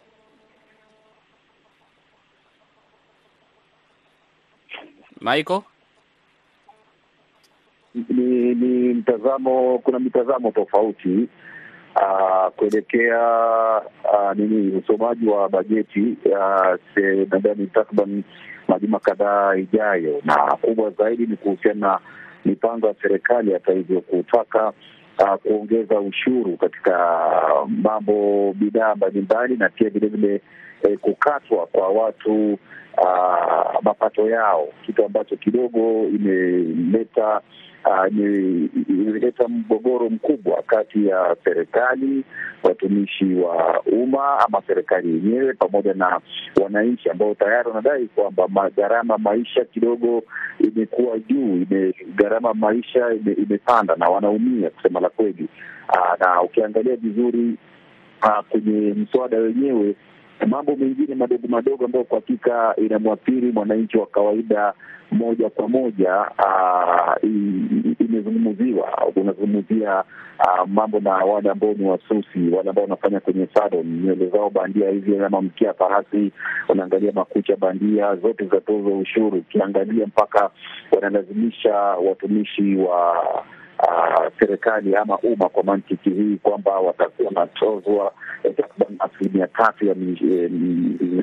Michael, 5.21 5.61
ni, 8.09 8.55
ni 8.55 8.93
mtazamo, 8.93 9.79
kuna 9.79 9.99
mitazamo 9.99 10.51
tofauti 10.51 11.27
uh, 11.95 12.47
kuelekea 12.55 13.21
uh, 14.13 14.33
nini 14.35 14.77
usomaji 14.77 15.27
wa 15.27 15.49
bajeti 15.49 16.17
uh, 16.25 16.75
nadhani 17.31 17.67
takriban 17.67 18.23
majuma 18.67 18.99
kadhaa 18.99 19.55
ijayo, 19.55 20.21
na 20.25 20.35
kubwa 20.35 20.89
zaidi 20.89 21.25
ni 21.27 21.35
kuhusiana 21.37 21.87
na 21.87 21.99
mipango 22.45 22.87
ya 22.87 22.95
serikali 23.01 23.53
hata 23.53 23.73
hivyo 23.73 24.01
kutaka 24.01 24.73
uh, 25.19 25.33
kuongeza 25.35 25.99
ushuru 25.99 26.57
katika 26.57 27.19
mambo 27.67 28.53
bidhaa 28.53 28.95
mbalimbali 28.95 29.57
na 29.57 29.69
pia 29.69 29.89
vilevile 29.89 30.41
eh, 30.83 30.97
kukatwa 30.99 31.65
kwa 31.67 31.87
watu 31.89 32.53
uh, 32.97 33.83
mapato 33.83 34.29
yao, 34.29 34.67
kitu 34.85 35.05
ambacho 35.05 35.35
kidogo 35.37 36.07
imeleta 36.07 37.41
imeleta 38.89 39.47
mgogoro 39.47 40.09
mkubwa 40.09 40.63
kati 40.67 41.07
ya 41.07 41.35
serikali, 41.43 42.23
watumishi 42.63 43.33
wa 43.35 43.81
umma 43.81 44.39
ama 44.39 44.61
serikali 44.67 45.09
yenyewe 45.13 45.53
pamoja 45.53 45.93
na 45.93 46.19
wananchi 46.63 47.09
ambao 47.09 47.35
tayari 47.35 47.69
wanadai 47.69 48.07
kwamba 48.07 48.69
gharama 48.69 49.17
maisha 49.17 49.65
kidogo 49.65 50.23
imekuwa 50.59 51.19
juu, 51.19 51.65
gharama 52.15 52.53
maisha 52.53 53.13
imepanda 53.37 53.95
na 53.95 54.09
wanaumia 54.09 54.69
kusema 54.69 54.99
la 54.99 55.09
kweli. 55.09 55.47
Uh, 55.89 56.19
na 56.19 56.41
ukiangalia 56.41 56.95
vizuri 56.95 57.57
uh, 58.23 58.45
kwenye 58.49 58.93
mswada 58.93 59.37
wenyewe 59.37 59.95
mambo 60.47 60.75
mengine 60.75 61.15
madogo 61.15 61.47
madogo 61.47 61.85
ambayo 61.85 62.03
kwa 62.05 62.19
hakika 62.19 62.75
inamwathiri 62.77 63.51
mwananchi 63.51 63.97
wa 63.97 64.05
kawaida 64.05 64.73
moja 65.11 65.49
kwa 65.49 65.67
moja 65.69 66.25
imezungumziwa. 67.99 69.11
Unazungumzia 69.15 70.03
mambo 70.67 70.99
na 70.99 71.11
wale 71.11 71.49
ambao 71.49 71.73
ni 71.73 71.85
wasusi, 71.85 72.39
wale 72.57 72.69
ambao 72.69 72.83
wanafanya 72.83 73.19
kwenye 73.19 73.47
salon, 73.53 73.85
nywele 74.03 74.29
zao 74.29 74.49
bandia 74.49 74.89
hizi 74.89 75.17
ama 75.17 75.41
mkia 75.41 75.73
farasi, 75.73 76.31
wanaangalia 76.67 77.11
makucha 77.11 77.55
bandia, 77.55 78.15
zote 78.15 78.45
zinatozwa 78.45 78.97
ushuru. 78.97 79.37
Ukiangalia 79.37 80.05
mpaka 80.07 80.49
wanalazimisha 80.91 81.75
watumishi 81.77 82.75
wa 82.75 83.23
serikali 84.39 84.95
ama 84.95 85.17
umma 85.17 85.49
kwa 85.49 85.63
mantiki 85.63 86.09
hii 86.09 86.37
kwamba 86.43 86.79
watakuwa 86.79 87.27
wanatozwa 87.27 88.13
takriban 88.43 88.95
asilimia 88.99 89.47
tatu 89.47 89.85
ya 89.85 89.95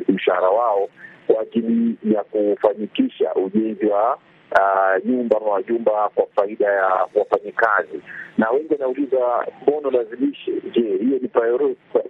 mshahara 0.08 0.48
wao 0.50 0.88
kwa 1.26 1.42
ajili 1.42 1.96
ya 2.14 2.24
kufanikisha 2.24 3.34
ujenzi 3.34 3.86
wa 3.86 4.18
uh, 4.52 5.06
nyumba 5.06 5.36
ama 5.36 5.50
majumba 5.50 6.08
kwa 6.14 6.26
faida 6.36 6.66
ya 6.66 7.06
wafanyikazi. 7.14 8.00
Na 8.38 8.50
wengi 8.50 8.72
wanauliza 8.72 9.46
mbono 9.62 9.90
lazimishi? 9.90 10.52
Je, 10.74 10.80
hiyo 10.80 11.18
ni 11.22 11.28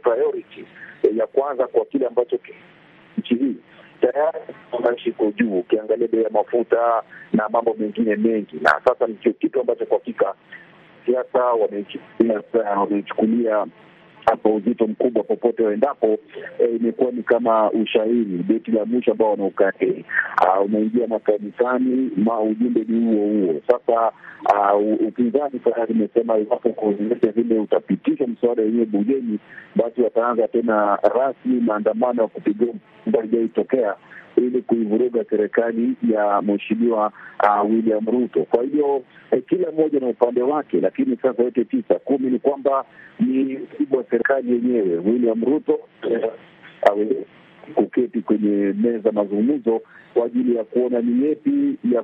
priority 0.02 0.64
ya 1.16 1.26
kwanza 1.26 1.66
kwa 1.66 1.84
kile 1.84 2.06
ambacho 2.06 2.38
nchi 3.18 3.34
hii 3.34 3.56
tayari 4.00 4.38
maisha 4.84 5.10
iko 5.10 5.30
juu, 5.36 5.58
ukiangalia 5.58 6.08
bei 6.08 6.22
ya 6.22 6.30
mafuta 6.30 7.02
na 7.32 7.48
mambo 7.48 7.74
mengine 7.78 8.16
mengi, 8.16 8.56
na 8.62 8.80
sasa 8.84 9.06
ndicho 9.06 9.32
kitu 9.32 9.60
ambacho 9.60 9.86
kwa 9.86 9.98
hakika 9.98 10.34
siasa 11.06 11.44
wameichukulia 12.76 13.66
kwa 14.36 14.50
uzito 14.54 14.86
mkubwa 14.86 15.22
popote 15.22 15.62
waendapo. 15.62 16.18
Imekuwa 16.76 17.10
e, 17.10 17.12
ni 17.16 17.22
kama 17.22 17.70
ushairi, 17.70 18.24
beti 18.24 18.70
la 18.70 18.84
mwisho 18.84 19.12
ambao 19.12 19.30
wanaukatili 19.30 20.04
unaingia 20.64 21.06
makanisani, 21.06 22.10
ma 22.16 22.40
ujumbe 22.40 22.84
ni 22.88 23.04
huo 23.14 23.26
huo. 23.26 23.54
Sasa 23.66 24.12
upinzani 25.08 25.58
tayari 25.58 25.94
imesema 25.94 26.38
iwapo 26.38 26.68
kuonyesha 26.68 27.32
vile 27.32 27.58
utapitisha 27.58 28.26
mswada 28.26 28.62
wenyewe 28.62 28.84
bungeni, 28.86 29.38
basi 29.76 30.02
wataanza 30.02 30.48
tena 30.48 30.96
rasmi 31.14 31.60
maandamano 31.60 32.22
ya 32.22 32.28
kupiga 32.28 32.66
ijaitokea 33.24 33.94
ili 34.42 34.62
kuivuruga 34.62 35.24
serikali 35.31 35.94
ya 36.11 36.42
mheshimiwa 36.42 37.12
uh, 37.44 37.70
William 37.70 38.07
Ruto. 38.07 38.44
Kwa 38.44 38.64
hiyo 38.64 39.03
eh, 39.31 39.42
kila 39.48 39.70
mmoja 39.70 40.00
na 40.00 40.07
upande 40.07 40.42
wake, 40.42 40.81
lakini 40.81 41.16
sasa 41.22 41.42
yote 41.42 41.64
tisa 41.64 41.94
kumi 41.94 42.31
ni 42.31 42.38
kwamba 42.38 42.85
ni 43.20 43.44
msibu 43.59 43.96
wa 43.96 44.05
serikali 44.11 44.53
yenyewe 44.53 44.96
William 44.98 45.44
Ruto 45.44 45.79
eh, 46.11 46.31
kuketi 47.74 48.20
kwenye 48.20 48.72
meza 48.82 49.12
mazungumzo 49.12 49.80
kwa 50.14 50.26
ajili 50.26 50.56
ya 50.56 50.64
kuona 50.64 51.00
ni 51.00 51.26
yepi 51.26 51.76
ya 51.94 52.02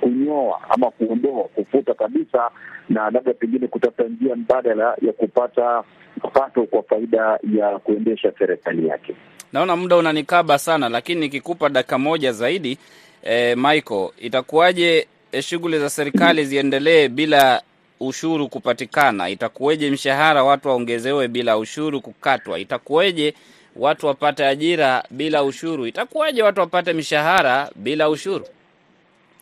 kunyoa 0.00 0.60
ama 0.70 0.90
kuondoa, 0.90 1.44
kufuta 1.44 1.94
kabisa, 1.94 2.50
na 2.88 3.10
labda 3.10 3.34
pengine 3.34 3.66
kutafuta 3.66 4.04
njia 4.04 4.36
mbadala 4.36 4.96
ya 5.06 5.12
kupata 5.12 5.84
pato 6.32 6.62
kwa 6.66 6.82
faida 6.82 7.38
ya 7.56 7.78
kuendesha 7.78 8.32
serikali 8.38 8.88
yake. 8.88 9.14
Naona 9.52 9.76
muda 9.76 9.96
unanikaba 9.96 10.58
sana, 10.58 10.88
lakini 10.88 11.20
nikikupa 11.20 11.68
dakika 11.68 11.98
moja 11.98 12.32
zaidi 12.32 12.78
eh, 13.22 13.56
Michael, 13.56 14.08
itakuwaje 14.18 15.06
eh, 15.32 15.42
shughuli 15.42 15.78
za 15.78 15.90
serikali 15.90 16.44
ziendelee 16.44 17.08
bila 17.08 17.62
ushuru 18.00 18.48
kupatikana? 18.48 19.28
Itakuweje 19.28 19.90
mshahara 19.90 20.44
watu 20.44 20.68
waongezewe 20.68 21.28
bila 21.28 21.58
ushuru 21.58 22.00
kukatwa? 22.00 22.58
Itakuweje 22.58 23.34
watu 23.76 24.06
wapate 24.06 24.46
ajira 24.46 25.04
bila 25.10 25.44
ushuru? 25.44 25.86
Itakuwaje 25.86 26.42
watu 26.42 26.60
wapate 26.60 26.92
mishahara 26.92 27.70
bila 27.76 28.08
ushuru? 28.10 28.44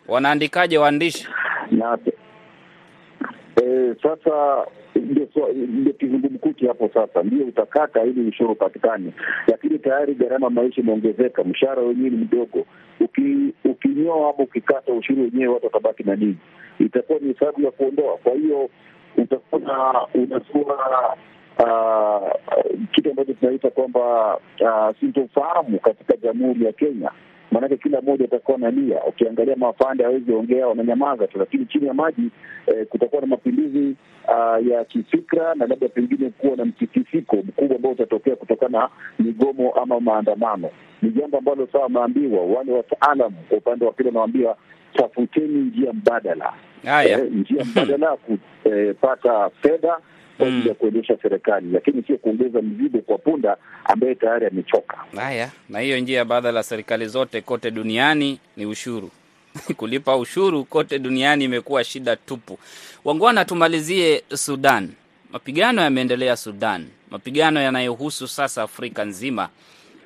Wanaandikaje 0.07 0.77
waandishi? 0.77 1.27
na 1.71 1.97
e, 3.63 3.95
sasa 4.03 4.65
ndio 4.95 5.93
kizungumkuti 5.93 6.67
hapo. 6.67 6.89
Sasa 6.93 7.23
ndio 7.23 7.45
utakata 7.45 8.03
ili 8.03 8.21
ushuru 8.29 8.51
upatikane, 8.51 9.13
lakini 9.47 9.79
tayari 9.79 10.15
gharama 10.15 10.49
maisha 10.49 10.81
imeongezeka, 10.81 11.43
mshahara 11.43 11.81
wenyewe 11.81 12.09
ni 12.09 12.17
mdogo. 12.17 12.65
Uki, 12.99 13.53
ukinyoa 13.65 14.29
ama 14.29 14.43
ukikata 14.43 14.93
ushuru 14.93 15.21
wenyewe, 15.23 15.53
watu 15.53 15.65
watabaki 15.65 16.03
na 16.03 16.15
nini? 16.15 16.37
Itakuwa 16.79 17.19
ni 17.19 17.33
hesabu 17.33 17.61
ya 17.61 17.71
kuondoa. 17.71 18.17
Kwa 18.17 18.33
hiyo 18.33 18.69
utakuwa 19.17 20.07
unasua 20.13 21.17
Uh, 21.59 22.31
kitu 22.91 23.09
ambacho 23.09 23.33
tunaita 23.33 23.69
kwamba 23.69 24.35
uh, 24.61 24.95
sintofahamu 24.99 25.79
katika 25.79 26.17
jamhuri 26.17 26.65
ya 26.65 26.71
Kenya, 26.71 27.11
maanake 27.51 27.77
kila 27.77 28.01
mmoja 28.01 28.25
atakuwa 28.25 28.57
nalia. 28.57 29.03
Ukiangalia 29.03 29.55
mafande 29.55 30.03
hawezi 30.03 30.31
ongea, 30.33 30.67
wananyamaza 30.67 31.27
tu, 31.27 31.39
lakini 31.39 31.65
chini 31.65 31.87
ya 31.87 31.93
maji 31.93 32.29
eh, 32.67 32.87
kutakuwa 32.89 33.21
na 33.21 33.27
mapinduzi 33.27 33.95
uh, 34.27 34.67
ya 34.67 34.85
kifikra 34.85 35.55
na 35.55 35.67
labda 35.67 35.87
pengine 35.89 36.29
kuwa 36.29 36.55
na 36.57 36.65
mtikisiko 36.65 37.35
mkubwa 37.35 37.75
ambao 37.75 37.91
utatokea 37.91 38.35
kutokana 38.35 38.79
na 38.79 38.89
migomo 39.19 39.71
ama 39.71 39.99
maandamano. 39.99 40.69
Ni 41.01 41.09
jambo 41.09 41.37
ambalo 41.37 41.67
sawa 41.71 41.83
wameambiwa 41.83 42.45
wale 42.45 42.71
wataalam 42.71 43.33
kwa 43.49 43.57
upande 43.57 43.85
wa 43.85 43.91
pili, 43.91 44.07
wanawambia 44.09 44.55
tafuteni 44.93 45.59
njia 45.59 45.93
mbadala 45.93 46.53
eh, 47.05 47.19
njia 47.31 47.65
mbadala 47.65 48.17
kupata 48.17 48.91
kupata 49.01 49.49
fedha 49.61 49.97
kwa 50.41 50.47
ajili 50.49 50.69
ya 50.69 50.75
kuendesha 50.75 51.17
serikali, 51.21 51.67
lakini 51.71 52.03
sio 52.03 52.17
kuongeza 52.17 52.61
mzigo 52.61 52.99
kwa 53.01 53.17
punda 53.17 53.57
ambaye 53.85 54.15
tayari 54.15 54.45
amechoka. 54.45 54.97
haya, 55.15 55.51
na 55.69 55.79
hiyo 55.79 55.99
njia 55.99 56.25
badala 56.25 56.51
la 56.51 56.63
serikali 56.63 57.07
zote 57.07 57.41
kote 57.41 57.71
duniani 57.71 58.39
ni 58.57 58.65
ushuru. 58.65 59.09
Kulipa 59.77 60.17
ushuru 60.17 60.63
kote 60.65 60.99
duniani 60.99 61.43
imekuwa 61.45 61.83
shida 61.83 62.15
tupu. 62.15 62.59
Wangwana, 63.05 63.45
tumalizie 63.45 64.23
Sudan. 64.33 64.89
Mapigano 65.31 65.81
yameendelea 65.81 66.37
Sudan, 66.37 66.87
mapigano 67.11 67.61
yanayohusu 67.61 68.27
sasa 68.27 68.63
Afrika 68.63 69.05
nzima. 69.05 69.49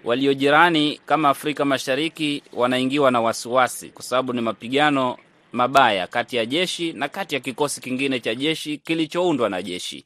Walio 0.03 0.33
jirani 0.33 1.01
kama 1.05 1.29
Afrika 1.29 1.65
Mashariki 1.65 2.43
wanaingiwa 2.53 3.11
na 3.11 3.21
wasiwasi, 3.21 3.89
kwa 3.89 4.03
sababu 4.03 4.33
ni 4.33 4.41
mapigano 4.41 5.17
mabaya 5.55 6.07
kati 6.07 6.35
ya 6.35 6.45
jeshi 6.45 6.93
na 6.93 7.07
kati 7.09 7.35
ya 7.35 7.41
kikosi 7.41 7.81
kingine 7.81 8.19
cha 8.19 8.35
jeshi 8.35 8.77
kilichoundwa 8.77 9.49
na 9.49 9.61
jeshi, 9.61 10.05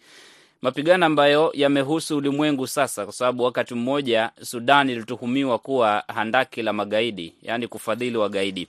mapigano 0.61 1.05
ambayo 1.05 1.51
yamehusu 1.53 2.17
ulimwengu 2.17 2.67
sasa, 2.67 3.03
kwa 3.03 3.13
sababu 3.13 3.43
wakati 3.43 3.73
mmoja 3.75 4.31
Sudan 4.41 4.89
ilituhumiwa 4.89 5.59
kuwa 5.59 6.03
handaki 6.07 6.61
la 6.61 6.73
magaidi, 6.73 7.35
yaani 7.41 7.67
kufadhili 7.67 8.17
wagaidi. 8.17 8.67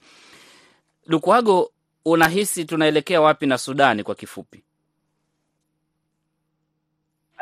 Lukwago, 1.07 1.71
unahisi 2.05 2.65
tunaelekea 2.65 3.21
wapi 3.21 3.47
na 3.47 3.59
Sudani 3.59 4.03
kwa 4.03 4.15
kifupi? 4.15 4.63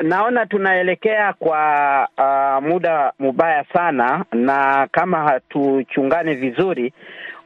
Naona 0.00 0.46
tunaelekea 0.46 1.32
kwa 1.32 2.08
uh, 2.18 2.68
muda 2.68 3.12
mubaya 3.18 3.64
sana, 3.72 4.24
na 4.32 4.88
kama 4.92 5.22
hatuchungane 5.22 6.34
vizuri, 6.34 6.92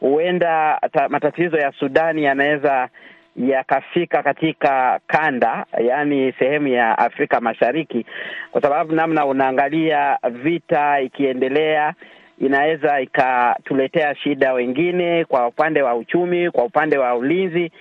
huenda 0.03 0.81
matatizo 1.09 1.57
ya 1.57 1.73
Sudani 1.73 2.25
yanaweza 2.25 2.89
yakafika 3.37 4.23
katika 4.23 5.01
kanda, 5.07 5.67
yaani 5.85 6.33
sehemu 6.39 6.69
ya 6.69 6.99
Afrika 6.99 7.41
Mashariki, 7.41 8.07
kwa 8.51 8.63
sababu 8.63 8.93
namna 8.95 9.27
unaangalia 9.27 10.19
vita 10.31 11.01
ikiendelea 11.01 11.95
inaweza 12.39 13.01
ikatuletea 13.01 14.15
shida 14.15 14.53
wengine, 14.53 15.25
kwa 15.25 15.47
upande 15.47 15.83
wa 15.83 15.95
uchumi, 15.95 16.51
kwa 16.51 16.65
upande 16.65 16.99
wa 16.99 17.15
ulinzi, 17.15 17.73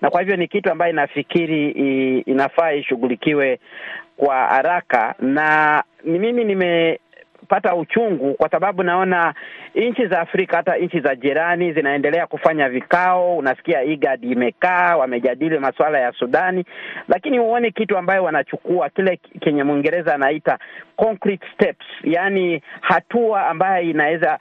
na 0.00 0.10
kwa 0.10 0.20
hivyo 0.20 0.36
ni 0.36 0.48
kitu 0.48 0.70
ambayo 0.70 0.92
inafikiri 0.92 1.70
inafaa 2.20 2.72
ishughulikiwe 2.72 3.58
kwa 4.16 4.36
haraka, 4.36 5.14
na 5.18 5.82
mimi 6.04 6.32
mimi 6.32 6.98
nimepata 7.50 7.74
uchungu 7.76 8.34
kwa 8.34 8.48
sababu 8.50 8.82
naona 8.82 9.34
nchi 9.74 10.06
za 10.06 10.20
Afrika, 10.20 10.56
hata 10.56 10.76
nchi 10.76 11.00
za 11.00 11.14
jirani 11.14 11.72
zinaendelea 11.72 12.26
kufanya 12.26 12.68
vikao. 12.68 13.36
Unasikia 13.36 13.82
IGAD 13.82 14.24
imekaa 14.24 14.96
wamejadili 14.96 15.58
masuala 15.58 15.98
ya 16.00 16.12
Sudani, 16.12 16.64
lakini 17.08 17.38
huone 17.38 17.70
kitu 17.70 17.98
ambayo 17.98 18.24
wanachukua 18.24 18.88
kile 18.88 19.16
kenye 19.40 19.64
Mwingereza 19.64 20.14
anaita 20.14 20.58
concrete 20.96 21.46
steps, 21.54 21.86
yaani 22.04 22.62
hatua 22.80 23.46
ambayo 23.48 23.82
inaweza 23.90 24.38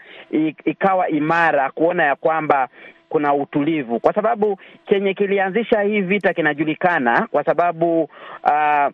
ikawa 0.66 1.10
imara 1.10 1.72
kuona 1.72 2.04
ya 2.04 2.16
kwamba 2.16 2.68
kuna 3.10 3.34
utulivu, 3.34 4.00
kwa 4.00 4.14
sababu 4.14 4.58
chenye 4.90 5.14
kilianzisha 5.14 5.82
hii 5.82 6.02
vita 6.02 6.34
kinajulikana, 6.34 7.28
kwa 7.32 7.44
sababu 7.44 8.04
uh, 8.44 8.88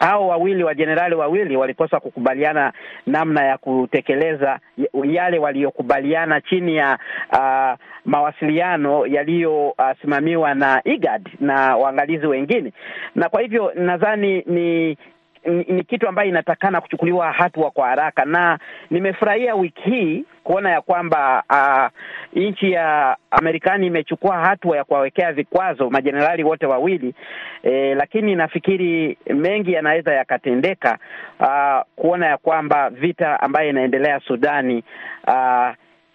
hao 0.00 0.28
wawili 0.28 0.64
wajenerali 0.64 1.14
wawili 1.14 1.56
walikosa 1.56 2.00
kukubaliana 2.00 2.72
namna 3.06 3.44
ya 3.44 3.58
kutekeleza 3.58 4.58
yale 5.04 5.38
waliyokubaliana 5.38 6.40
chini 6.40 6.76
ya 6.76 6.98
uh, 7.32 7.78
mawasiliano 8.04 9.06
yaliyosimamiwa 9.06 10.50
uh, 10.50 10.56
na 10.56 10.80
IGAD 10.84 11.28
na 11.40 11.76
waangalizi 11.76 12.26
wengine, 12.26 12.72
na 13.14 13.28
kwa 13.28 13.40
hivyo 13.40 13.72
nadhani 13.74 14.42
ni 14.46 14.96
ni, 15.44 15.84
kitu 15.84 16.08
ambayo 16.08 16.28
inatakana 16.28 16.80
kuchukuliwa 16.80 17.32
hatua 17.32 17.70
kwa 17.70 17.88
haraka, 17.88 18.24
na 18.24 18.58
nimefurahia 18.90 19.54
wiki 19.54 19.82
hii 19.90 20.24
kuona 20.44 20.70
ya 20.70 20.80
kwamba 20.80 21.42
uh, 21.50 22.00
nchi 22.42 22.72
ya 22.72 23.16
Amerikani 23.30 23.86
imechukua 23.86 24.36
hatua 24.38 24.76
ya 24.76 24.84
kuwawekea 24.84 25.32
vikwazo 25.32 25.90
majenerali 25.90 26.44
wote 26.44 26.66
wawili 26.66 27.14
eh, 27.62 27.96
lakini 27.96 28.34
nafikiri 28.34 29.18
mengi 29.34 29.72
yanaweza 29.72 30.14
yakatendeka 30.14 30.98
uh, 31.40 31.80
kuona 31.96 32.26
ya 32.26 32.36
kwamba 32.38 32.90
vita 32.90 33.40
ambayo 33.40 33.70
inaendelea 33.70 34.20
Sudani 34.20 34.84
uh, 35.26 35.70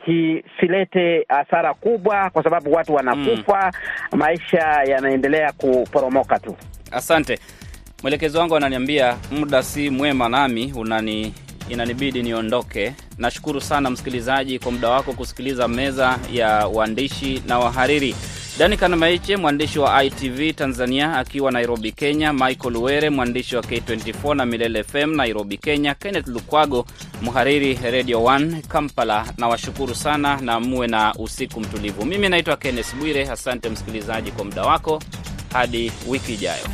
isilete 0.08 1.26
hasara 1.30 1.74
kubwa, 1.74 2.30
kwa 2.30 2.44
sababu 2.44 2.74
watu 2.74 2.94
wanakufa, 2.96 3.72
mm. 4.14 4.20
maisha 4.20 4.60
yanaendelea 4.88 5.52
kuporomoka 5.52 6.40
tu. 6.40 6.56
Asante. 6.92 7.40
Mwelekezi 8.06 8.38
wangu 8.38 8.56
ananiambia 8.56 9.18
muda 9.32 9.64
si 9.64 9.90
mwema, 9.90 10.30
nami 10.30 10.74
unani 10.76 11.34
inanibidi 11.70 12.24
niondoke. 12.24 12.94
Nashukuru 13.18 13.62
sana 13.62 13.90
msikilizaji 13.90 14.60
kwa 14.60 14.72
muda 14.72 14.90
wako 14.90 15.14
kusikiliza 15.14 15.68
meza 15.68 16.20
ya 16.34 16.68
waandishi 16.68 17.44
na 17.48 17.60
wahariri. 17.60 18.16
Dani 18.60 18.78
Kanamaiche, 18.78 19.38
mwandishi 19.38 19.80
wa 19.80 20.04
ITV 20.04 20.54
Tanzania 20.56 21.18
akiwa 21.18 21.52
Nairobi, 21.52 21.92
Kenya, 21.92 22.34
Michael 22.34 22.78
Were, 22.78 23.10
mwandishi 23.10 23.56
wa 23.56 23.62
K24 23.62 24.36
na 24.36 24.46
Milele 24.46 24.84
FM 24.84 25.16
Nairobi, 25.16 25.58
Kenya, 25.58 25.94
Kenneth 25.96 26.28
Lukwago, 26.28 26.86
mhariri 27.22 27.80
Radio 27.92 28.20
1 28.20 28.62
Kampala. 28.62 29.26
Na 29.38 29.48
washukuru 29.48 29.96
sana 29.96 30.42
na 30.42 30.60
muwe 30.60 30.88
na 30.88 31.14
usiku 31.14 31.60
mtulivu. 31.60 32.06
Mimi 32.06 32.30
naitwa 32.30 32.58
Kenneth 32.58 32.96
Bwire. 32.96 33.30
Asante 33.30 33.70
msikilizaji 33.70 34.32
kwa 34.32 34.46
muda 34.46 34.62
wako, 34.62 35.02
hadi 35.54 35.92
wiki 36.08 36.34
ijayo. 36.34 36.66